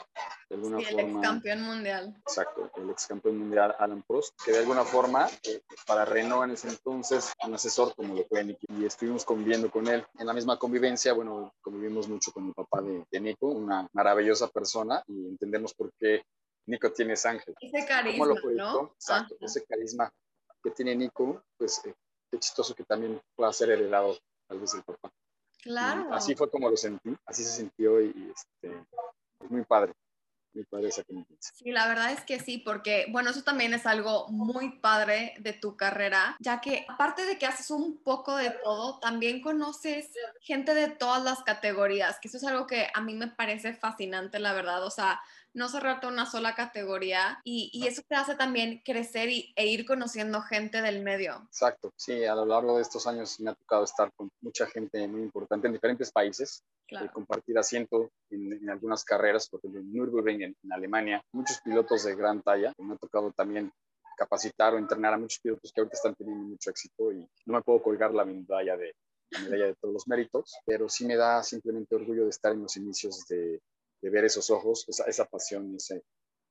de 0.49 0.57
alguna 0.57 0.79
sí, 0.81 0.87
forma. 0.87 1.01
El 1.01 1.17
ex 1.17 1.21
campeón 1.23 1.63
mundial. 1.63 2.17
Exacto, 2.27 2.71
el 2.77 2.91
ex 2.91 3.07
campeón 3.07 3.39
mundial 3.39 3.75
Alan 3.79 4.03
Prost, 4.03 4.35
que 4.45 4.53
de 4.53 4.59
alguna 4.59 4.85
forma, 4.85 5.29
eh, 5.45 5.63
para 5.87 6.05
Renault 6.05 6.45
en 6.45 6.51
ese 6.51 6.69
entonces, 6.69 7.33
un 7.47 7.55
asesor 7.55 7.95
como 7.95 8.15
lo 8.15 8.25
fue 8.25 8.43
Nico. 8.45 8.61
Y 8.69 8.85
estuvimos 8.85 9.25
conviviendo 9.25 9.71
con 9.71 9.87
él. 9.87 10.05
En 10.19 10.27
la 10.27 10.33
misma 10.33 10.59
convivencia, 10.59 11.13
bueno, 11.13 11.53
convivimos 11.61 12.09
mucho 12.09 12.33
con 12.33 12.49
el 12.49 12.55
papá 12.55 12.83
de, 12.83 13.05
de 13.11 13.21
Nico, 13.21 13.47
una 13.47 13.89
maravillosa 13.93 14.40
persona, 14.49 15.03
y 15.07 15.27
entendemos 15.27 15.75
por 15.75 15.93
qué 15.99 16.23
Nico 16.67 16.93
tiene 16.93 17.15
ese 17.15 17.29
ángel. 17.29 17.55
Ese 17.61 17.87
carisma, 17.87 18.27
¿no? 18.55 18.93
Exacto, 18.95 19.37
ese 19.41 19.65
carisma 19.65 20.13
que 20.63 20.71
tiene 20.71 20.95
Nico, 20.95 21.43
pues 21.57 21.85
eh, 21.85 21.95
qué 22.31 22.39
chistoso 22.39 22.75
que 22.75 22.85
también 22.85 23.21
pueda 23.35 23.53
ser 23.53 23.71
heredado 23.71 24.17
tal 24.47 24.61
vez 24.61 24.73
del 24.73 24.83
papá. 24.83 25.11
Claro. 25.63 26.15
así 26.15 26.35
fue 26.35 26.51
como 26.51 26.71
lo 26.71 26.77
sentí, 26.77 27.15
así 27.27 27.45
se 27.45 27.51
sintió 27.51 28.01
y, 28.01 28.33
este, 28.35 28.87
es 29.41 29.51
muy 29.51 29.65
padre. 29.65 29.93
Muy 30.53 30.65
padre 30.65 30.89
esa 30.89 31.05
Sí, 31.39 31.71
la 31.71 31.87
verdad 31.87 32.13
es 32.13 32.23
que 32.23 32.41
sí, 32.41 32.59
porque 32.59 33.07
bueno, 33.11 33.31
eso 33.31 33.43
también 33.43 33.73
es 33.73 33.87
algo 33.87 34.29
muy 34.29 34.81
padre 34.81 35.35
de 35.39 35.53
tu 35.53 35.77
carrera, 35.77 36.37
ya 36.41 36.61
que 36.61 36.85
aparte 36.89 37.25
de 37.25 37.39
que 37.39 37.47
haces 37.47 37.71
un 37.71 38.03
poco 38.03 38.37
de 38.37 38.51
todo, 38.51 38.99
también 38.99 39.41
conoces 39.41 40.11
gente 40.41 40.75
de 40.75 40.89
todas 40.89 41.23
las 41.23 41.43
categorías, 41.45 42.19
que 42.19 42.27
eso 42.29 42.39
es 42.39 42.45
algo 42.45 42.67
que 42.67 42.89
a 42.93 43.01
mí 43.01 43.15
me 43.15 43.29
parece 43.29 43.75
fascinante, 43.75 44.41
la 44.41 44.53
verdad. 44.53 44.85
O 44.85 44.91
sea, 44.91 45.21
no 45.55 45.69
cerrarte 45.69 46.07
una 46.07 46.27
sola 46.27 46.55
categoría 46.55 47.41
y, 47.45 47.87
eso 47.87 48.03
te 48.07 48.15
hace 48.15 48.37
también 48.37 48.83
crecer 48.85 49.29
y, 49.31 49.53
e 49.57 49.67
ir 49.67 49.85
conociendo 49.85 50.41
gente 50.43 50.83
del 50.83 51.03
medio. 51.03 51.43
Exacto, 51.47 51.93
sí, 51.97 52.25
a 52.25 52.35
lo 52.35 52.47
largo 52.47 52.77
de 52.77 52.83
estos 52.83 53.07
años 53.07 53.41
me 53.41 53.51
ha 53.51 53.55
tocado 53.55 53.85
estar 53.85 54.13
con 54.15 54.31
mucha 54.41 54.67
gente 54.67 55.07
muy 55.09 55.23
importante 55.23 55.67
en 55.67 55.73
diferentes 55.73 56.13
países, 56.13 56.63
y 56.89 56.97
eh, 56.97 57.09
compartir 57.13 57.59
asiento 57.59 58.11
en, 58.31 58.69
algunas 58.69 59.05
carreras, 59.05 59.49
por 59.49 59.61
ejemplo 59.61 59.81
en 59.81 59.93
Nürburgring, 59.93 60.43
en, 60.43 60.57
Alemania, 60.71 61.23
muchos 61.33 61.61
pilotos 61.61 62.05
de 62.05 62.15
gran 62.15 62.43
talla, 62.43 62.73
me 62.79 62.95
ha 62.95 62.99
tocado 62.99 63.33
también 63.33 63.73
capacitar 64.17 64.75
o 64.75 64.79
entrenar 64.79 65.15
a 65.15 65.19
muchos 65.19 65.41
pilotos 65.41 65.73
que 65.73 65.81
ahorita 65.81 65.97
están 65.97 66.15
teniendo 66.15 66.45
mucho 66.45 66.71
éxito 66.71 67.13
y 67.13 67.27
no 67.47 67.55
me 67.55 67.63
puedo 67.63 67.83
colgar 67.83 68.13
la 68.13 68.25
medalla 68.25 68.77
de, 68.77 68.95
la 69.31 69.41
medalla 69.41 69.67
de 69.67 69.75
todos 69.77 69.95
los 69.95 70.09
méritos, 70.09 70.57
pero 70.67 70.89
sí 70.89 71.07
me 71.07 71.17
da 71.17 71.43
simplemente 71.43 71.95
orgullo 71.95 72.25
de 72.25 72.31
estar 72.31 72.53
en 72.53 72.63
los 72.63 72.77
inicios 72.77 73.27
de, 73.29 73.61
de 74.01 74.11
ver 74.11 74.25
esos 74.25 74.51
ojos, 74.51 74.85
esa, 74.89 75.05
esa 75.05 75.25
pasión, 75.27 75.75
ese, 75.77 76.03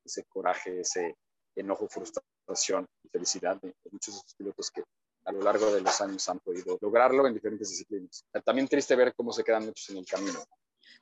ese 0.03 0.23
coraje, 0.25 0.81
ese 0.81 1.15
enojo, 1.55 1.87
frustración 1.87 2.87
y 3.03 3.09
felicidad 3.09 3.59
de, 3.61 3.75
muchos 3.91 4.15
de 4.15 4.19
esos 4.19 4.35
pilotos 4.35 4.71
que 4.71 4.83
a 5.25 5.31
lo 5.31 5.41
largo 5.41 5.71
de 5.73 5.81
los 5.81 6.01
años 6.01 6.27
han 6.29 6.39
podido 6.39 6.77
lograrlo 6.81 7.27
en 7.27 7.33
diferentes 7.33 7.69
disciplinas. 7.69 8.23
También 8.43 8.67
triste 8.67 8.95
ver 8.95 9.13
cómo 9.15 9.31
se 9.31 9.43
quedan 9.43 9.65
muchos 9.65 9.89
en 9.89 9.97
el 9.97 10.05
camino. 10.05 10.39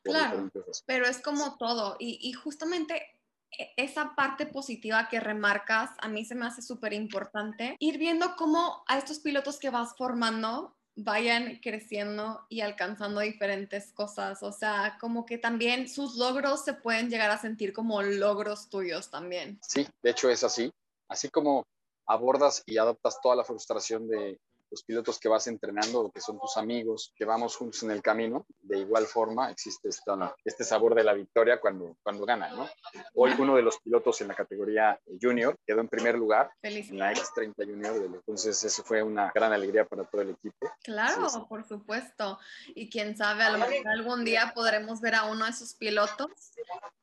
Claro, 0.04 0.50
pero 0.86 1.06
es 1.06 1.20
como 1.20 1.58
todo 1.58 1.96
y, 2.00 2.20
y 2.30 2.34
justamente 2.34 3.18
e, 3.52 3.74
esa 3.78 4.16
parte 4.16 4.46
positiva 4.46 5.08
que 5.10 5.20
remarcas 5.20 5.92
a 6.00 6.08
mí 6.08 6.26
se 6.26 6.36
me 6.36 6.46
hace 6.46 6.62
súper 6.62 6.94
importante. 6.94 7.76
Ir 7.80 7.98
viendo 7.98 8.36
cómo 8.38 8.84
a 8.88 8.98
estos 8.98 9.20
pilotos 9.20 9.60
que 9.60 9.70
vas 9.70 9.96
formando 9.98 10.77
vayan 10.98 11.60
creciendo 11.62 12.46
y 12.50 12.62
alcanzando 12.62 13.22
diferentes 13.22 13.94
cosas. 13.94 14.42
O 14.44 14.52
sea, 14.52 14.98
como 15.00 15.26
que 15.26 15.38
también 15.38 15.88
sus 15.88 16.16
logros 16.16 16.66
se 16.66 16.74
pueden 16.74 17.10
llegar 17.10 17.30
a 17.30 17.38
sentir 17.38 17.72
como 17.72 18.02
logros 18.02 18.70
tuyos 18.70 19.10
también. 19.10 19.60
Sí, 19.62 19.88
de 20.02 20.10
hecho 20.10 20.30
es 20.30 20.44
así. 20.44 20.72
Así 21.08 21.30
como 21.30 21.64
abordas 22.06 22.64
y 22.66 22.78
adoptas 22.78 23.22
toda 23.22 23.36
la 23.36 23.44
frustración 23.44 24.08
de, 24.08 24.40
los 24.70 24.84
pilotos 24.84 25.20
que 25.20 25.30
vas 25.30 25.48
entrenando 25.48 26.12
que 26.14 26.22
son 26.22 26.40
tus 26.40 26.58
amigos, 26.58 27.14
que 27.16 27.26
vamos 27.26 27.56
juntos 27.56 27.84
en 27.84 27.92
el 27.92 28.02
camino, 28.02 28.46
de 28.62 28.80
igual 28.80 29.06
forma 29.06 29.50
existe 29.52 29.90
esta, 29.90 30.36
este 30.44 30.64
sabor 30.64 30.96
de 30.96 31.04
la 31.04 31.14
victoria 31.14 31.60
cuando, 31.60 31.96
cuando 32.04 32.26
ganan, 32.26 32.56
¿no? 32.56 32.68
Hoy 33.14 33.34
uno 33.38 33.56
de 33.56 33.62
los 33.62 33.80
pilotos 33.80 34.22
en 34.22 34.30
la 34.30 34.36
categoría 34.36 35.00
junior 35.22 35.58
quedó 35.66 35.82
en 35.82 35.88
primer 35.88 36.16
lugar 36.16 36.52
en 36.62 36.98
la 36.98 37.14
X30 37.14 37.54
Junior, 37.58 37.96
entonces 38.06 38.64
eso 38.64 38.84
fue 38.84 39.04
una 39.04 39.32
gran 39.34 39.54
alegría 39.54 39.86
para 39.86 40.04
todo 40.06 40.22
el 40.22 40.32
equipo. 40.32 40.70
Claro, 40.84 41.28
por 41.48 41.68
supuesto. 41.68 42.40
Y 42.76 42.90
quién 42.90 43.16
sabe, 43.16 43.44
a 43.44 43.52
lo 43.52 43.60
mejor 43.60 43.88
algún 43.88 44.26
día 44.26 44.52
podremos 44.54 45.02
ver 45.02 45.16
a 45.16 45.26
uno 45.26 45.46
de 45.46 45.52
esos 45.52 45.76
pilotos 45.76 46.32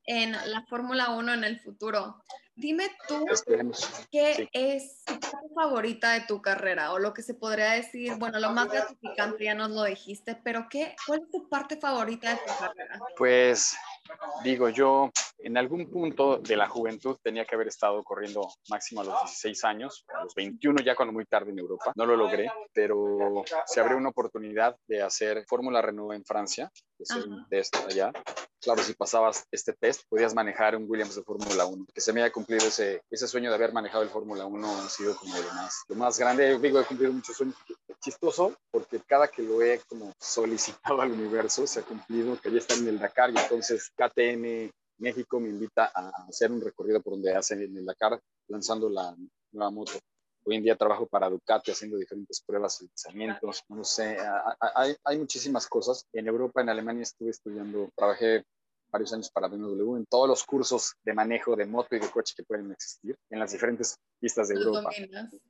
en 0.07 0.33
la 0.33 0.65
Fórmula 0.69 1.11
1 1.11 1.35
en 1.35 1.45
el 1.45 1.61
futuro. 1.61 2.23
Dime 2.57 2.89
tú 3.09 3.25
qué 4.13 4.49
es 4.53 5.05
tu 5.05 5.55
favorita 5.55 6.13
de 6.13 6.21
tu 6.21 6.41
carrera 6.41 6.93
o 6.93 6.99
lo 6.99 7.13
que 7.13 7.23
se 7.23 7.35
podría 7.35 7.73
decir, 7.73 8.15
bueno, 8.17 8.39
lo 8.39 8.51
más 8.51 8.69
gratificante 8.69 9.45
ya 9.45 9.55
nos 9.55 9.71
lo 9.71 9.83
dijiste, 9.85 10.37
pero 10.43 10.69
¿qué, 10.71 10.95
¿cuál 11.07 11.23
es 11.23 11.31
tu 11.31 11.49
parte 11.49 11.77
favorita 11.77 12.31
de 12.31 12.37
tu 12.37 12.53
carrera? 12.59 13.01
Pues 13.17 13.77
digo, 14.45 14.69
yo 14.69 15.11
en 15.45 15.59
algún 15.59 15.91
punto 15.91 16.39
de 16.39 16.57
la 16.57 16.69
juventud 16.69 17.19
tenía 17.23 17.45
que 17.45 17.55
haber 17.55 17.69
estado 17.69 18.03
corriendo 18.03 18.49
máximo 18.71 19.03
a 19.03 19.05
los 19.05 19.21
16 19.25 19.65
años, 19.65 20.05
a 20.09 20.25
los 20.25 20.35
21 20.35 20.83
ya 20.83 20.97
cuando 20.97 21.13
muy 21.13 21.27
tarde 21.27 21.51
en 21.51 21.59
Europa. 21.59 21.93
No 21.97 22.07
lo 22.07 22.17
logré, 22.17 22.51
pero 22.73 23.45
se 23.67 23.81
abrió 23.81 23.99
una 23.99 24.09
oportunidad 24.09 24.75
de 24.89 25.03
hacer 25.03 25.45
Fórmula 25.47 25.83
Renault 25.83 26.15
en 26.15 26.25
Francia, 26.25 26.73
de 26.99 27.03
hacer 27.03 27.29
un 27.29 27.47
test 27.49 27.77
allá. 27.77 28.11
Claro, 28.59 28.83
si 28.83 28.95
pasabas 28.95 29.45
este 29.51 29.75
test, 29.75 30.05
podías 30.09 30.35
manejar 30.35 30.75
un 30.77 30.87
Williams 30.89 31.15
de 31.15 31.23
Fórmula 31.23 31.67
1. 31.67 31.85
Que 31.93 32.01
se 32.01 32.15
me 32.15 32.23
haya 32.23 32.33
cumplido 32.33 32.67
ese, 32.67 33.03
ese 33.11 33.29
sueño 33.29 33.51
de 33.51 33.57
haber 33.57 33.75
manejado 33.75 34.03
el 34.03 34.09
Fórmula 34.09 34.47
1 34.47 34.79
ha 34.79 34.89
sido 34.89 35.15
como 35.15 35.37
lo 35.37 35.53
más, 35.53 35.85
lo 35.89 35.97
más 35.97 36.19
grande. 36.19 36.59
Digo, 36.59 36.81
he 36.81 36.85
cumplido 36.87 37.13
muchos 37.13 37.37
sueños. 37.37 37.57
Chistoso, 38.01 38.57
porque 38.71 39.01
cada 39.07 39.29
que 39.29 39.43
lo 39.43 39.61
he 39.61 39.81
como 39.87 40.15
solicitado 40.19 41.03
al 41.03 41.13
universo 41.13 41.67
se 41.67 41.81
ha 41.81 41.83
cumplido, 41.83 42.41
que 42.41 42.51
ya 42.51 42.59
está 42.59 42.75
en 42.75 42.89
el 42.89 42.99
Dakar 42.99 43.31
y 43.31 43.39
entonces 43.39 43.91
KTM 43.95 44.71
México 44.99 45.41
me 45.41 45.49
invita 45.49 45.91
a 45.95 46.09
hacer 46.29 46.51
un 46.51 46.61
recorrido 46.61 47.01
por 47.03 47.15
donde 47.15 47.35
hacen 47.35 47.63
en 47.63 47.77
el 47.77 47.85
Dakar 47.85 48.21
lanzando 48.49 48.89
la 48.89 49.15
nueva 49.53 49.71
moto. 49.71 49.93
Hoy 50.47 50.57
en 50.57 50.63
día 50.63 50.77
trabajo 50.77 51.07
para 51.07 51.31
Ducati 51.31 51.71
haciendo 51.71 51.97
diferentes 51.97 52.43
pruebas 52.43 52.83
y 52.83 52.87
lanzamientos, 52.87 53.63
no 53.69 53.83
sé, 53.83 54.19
hay, 54.75 54.95
hay 55.03 55.19
muchísimas 55.19 55.67
cosas. 55.67 56.07
En 56.13 56.27
Europa, 56.27 56.61
en 56.61 56.69
Alemania 56.69 57.03
estuve 57.03 57.31
estudiando, 57.31 57.89
trabajé 57.97 58.45
varios 58.95 59.13
años 59.13 59.31
para 59.31 59.49
BMW 59.49 59.97
en 59.97 60.07
todos 60.07 60.29
los 60.29 60.45
cursos 60.45 60.95
de 61.03 61.13
manejo 61.13 61.57
de 61.57 61.67
moto 61.67 61.97
y 61.97 61.99
de 61.99 62.09
coche 62.09 62.33
que 62.37 62.45
pueden 62.45 62.71
existir 62.71 63.17
en 63.29 63.41
las 63.41 63.51
diferentes 63.51 63.97
pistas 64.21 64.49
de 64.49 64.55
Europa. 64.55 64.91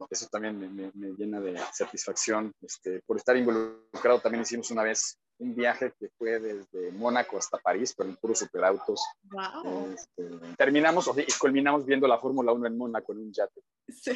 Eso 0.08 0.26
también 0.30 0.58
me, 0.58 0.90
me, 0.94 1.12
llena 1.12 1.40
de 1.40 1.60
satisfacción. 1.70 2.52
Este, 2.62 3.02
por 3.04 3.18
estar 3.18 3.36
involucrado, 3.36 4.20
también 4.20 4.42
hicimos 4.42 4.70
una 4.70 4.82
vez 4.82 5.18
un 5.38 5.54
viaje 5.54 5.92
que 5.98 6.08
fue 6.16 6.38
desde 6.38 6.92
Mónaco 6.92 7.36
hasta 7.36 7.58
París, 7.58 7.94
pero 7.96 8.08
en 8.08 8.16
puros 8.16 8.38
superautos. 8.38 9.02
Wow. 9.24 9.92
Este, 9.92 10.54
terminamos 10.56 11.10
y 11.16 11.38
culminamos 11.38 11.84
viendo 11.84 12.06
la 12.06 12.18
Fórmula 12.18 12.52
1 12.52 12.66
en 12.66 12.78
Mónaco 12.78 13.12
en 13.12 13.18
un 13.18 13.32
yate. 13.32 13.60
Sí 13.88 14.12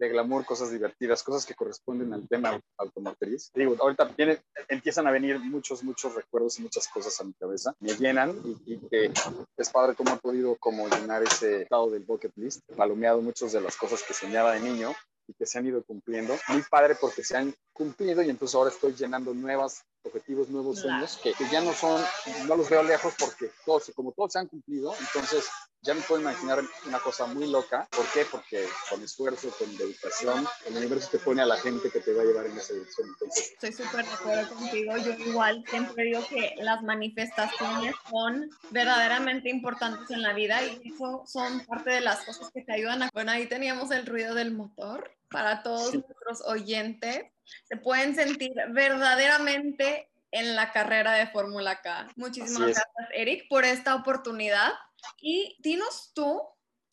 de 0.00 0.08
glamour, 0.08 0.46
cosas 0.46 0.72
divertidas, 0.72 1.22
cosas 1.22 1.44
que 1.44 1.54
corresponden 1.54 2.12
al 2.14 2.26
tema 2.26 2.58
automotriz. 2.78 3.50
Digo, 3.54 3.76
ahorita 3.78 4.04
viene, 4.16 4.42
empiezan 4.68 5.06
a 5.06 5.10
venir 5.10 5.38
muchos, 5.38 5.84
muchos 5.84 6.14
recuerdos 6.14 6.58
y 6.58 6.62
muchas 6.62 6.88
cosas 6.88 7.20
a 7.20 7.24
mi 7.24 7.34
cabeza. 7.34 7.74
Me 7.80 7.94
llenan 7.94 8.34
y, 8.64 8.78
que 8.88 9.12
es 9.56 9.70
padre 9.70 9.94
cómo 9.94 10.14
he 10.14 10.16
podido 10.16 10.56
como 10.56 10.88
llenar 10.88 11.22
ese 11.22 11.62
estado 11.62 11.90
del 11.90 12.04
bucket 12.04 12.32
list, 12.36 12.62
palomeado 12.74 13.20
muchas 13.20 13.52
de 13.52 13.60
las 13.60 13.76
cosas 13.76 14.02
que 14.02 14.14
soñaba 14.14 14.52
de 14.52 14.60
niño 14.60 14.94
y 15.28 15.34
que 15.34 15.44
se 15.44 15.58
han 15.58 15.66
ido 15.66 15.84
cumpliendo. 15.84 16.34
Muy 16.48 16.62
padre 16.62 16.96
porque 16.98 17.22
se 17.22 17.36
han 17.36 17.54
cumplido 17.74 18.22
y 18.22 18.30
entonces 18.30 18.54
ahora 18.54 18.70
estoy 18.70 18.94
llenando 18.94 19.34
nuevos 19.34 19.82
objetivos, 20.02 20.48
nuevos 20.48 20.80
sueños 20.80 21.18
que, 21.22 21.32
que, 21.34 21.48
ya 21.50 21.60
no 21.60 21.72
son, 21.72 22.02
no 22.46 22.56
los 22.56 22.68
veo 22.68 22.82
lejos 22.82 23.14
porque 23.18 23.50
todos, 23.64 23.90
como 23.94 24.12
todos 24.12 24.32
se 24.32 24.38
han 24.38 24.48
cumplido, 24.48 24.94
entonces 24.98 25.48
ya 25.82 25.94
me 25.94 26.02
puedo 26.02 26.20
imaginar 26.20 26.62
una 26.86 26.98
cosa 26.98 27.26
muy 27.26 27.50
loca. 27.50 27.88
¿Por 27.90 28.06
qué? 28.12 28.26
Porque 28.30 28.66
con 28.90 29.02
esfuerzo, 29.02 29.50
con 29.58 29.74
dedicación, 29.76 30.46
el 30.66 30.76
universo 30.76 31.08
te 31.10 31.18
pone 31.18 31.40
a 31.40 31.46
la 31.46 31.56
gente 31.56 31.90
que 31.90 32.00
te 32.00 32.12
va 32.12 32.22
a 32.22 32.26
llevar 32.26 32.46
en 32.46 32.58
esa 32.58 32.74
dirección. 32.74 33.08
Entonces, 33.08 33.52
Estoy 33.52 33.72
súper 33.72 34.04
de 34.04 34.12
acuerdo 34.12 34.54
contigo. 34.54 34.96
Yo 34.98 35.12
igual 35.12 35.64
siempre 35.68 36.04
digo 36.04 36.20
que 36.28 36.54
las 36.58 36.82
manifestaciones 36.82 37.94
son 38.10 38.50
verdaderamente 38.70 39.48
importantes 39.48 40.10
en 40.10 40.22
la 40.22 40.34
vida 40.34 40.62
y 40.64 40.92
eso 40.94 41.24
son 41.26 41.64
parte 41.64 41.90
de 41.90 42.00
las 42.02 42.24
cosas 42.24 42.50
que 42.52 42.62
te 42.62 42.72
ayudan 42.72 43.04
a... 43.04 43.10
Bueno, 43.14 43.32
ahí 43.32 43.46
teníamos 43.46 43.90
el 43.90 44.04
ruido 44.04 44.34
del 44.34 44.52
motor 44.52 45.10
para 45.30 45.62
todos 45.62 45.94
nuestros 45.94 46.42
oyentes. 46.46 47.24
Se 47.64 47.76
pueden 47.76 48.14
sentir 48.14 48.52
verdaderamente 48.70 50.10
en 50.30 50.54
la 50.54 50.72
carrera 50.72 51.12
de 51.14 51.26
Fórmula 51.28 51.80
K. 51.80 52.08
Muchísimas 52.16 52.60
gracias, 52.60 52.86
Eric, 53.14 53.48
por 53.48 53.64
esta 53.64 53.94
oportunidad. 53.94 54.72
Y 55.20 55.56
dinos 55.60 56.12
tú, 56.14 56.42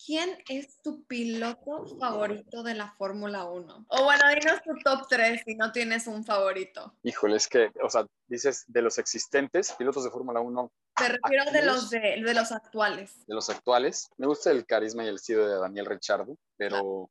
¿quién 0.04 0.38
es 0.50 0.82
tu 0.82 1.04
piloto 1.06 1.86
favorito 2.00 2.64
de 2.64 2.74
la 2.74 2.94
Fórmula 2.98 3.46
1? 3.46 3.86
O 3.90 4.04
bueno, 4.04 4.24
dinos 4.30 4.62
tu 4.64 4.74
top 4.84 5.08
3 5.10 5.42
si 5.46 5.56
no 5.56 5.72
tienes 5.72 6.08
un 6.08 6.24
favorito. 6.24 6.96
Híjole, 7.04 7.36
es 7.36 7.48
que, 7.48 7.72
o 7.84 7.90
sea, 7.90 8.06
dices 8.28 8.66
de 8.68 8.82
los 8.82 8.98
existentes, 8.98 9.74
pilotos 9.74 10.04
de 10.04 10.12
Fórmula 10.12 10.40
1. 10.40 10.72
Te 10.96 11.10
refiero 11.10 11.52
de 11.52 11.64
los, 11.64 11.90
de, 11.90 12.34
los 12.34 12.52
actuales. 12.52 13.26
De 13.28 13.36
los 13.36 13.50
actuales. 13.50 14.10
Me 14.18 14.28
gusta 14.28 14.52
el 14.52 14.66
carisma 14.66 15.04
y 15.04 15.08
el 15.08 15.16
estilo 15.16 15.48
de 15.48 15.60
Daniel 15.60 15.86
Richardo, 15.86 16.38
pero... 16.56 17.10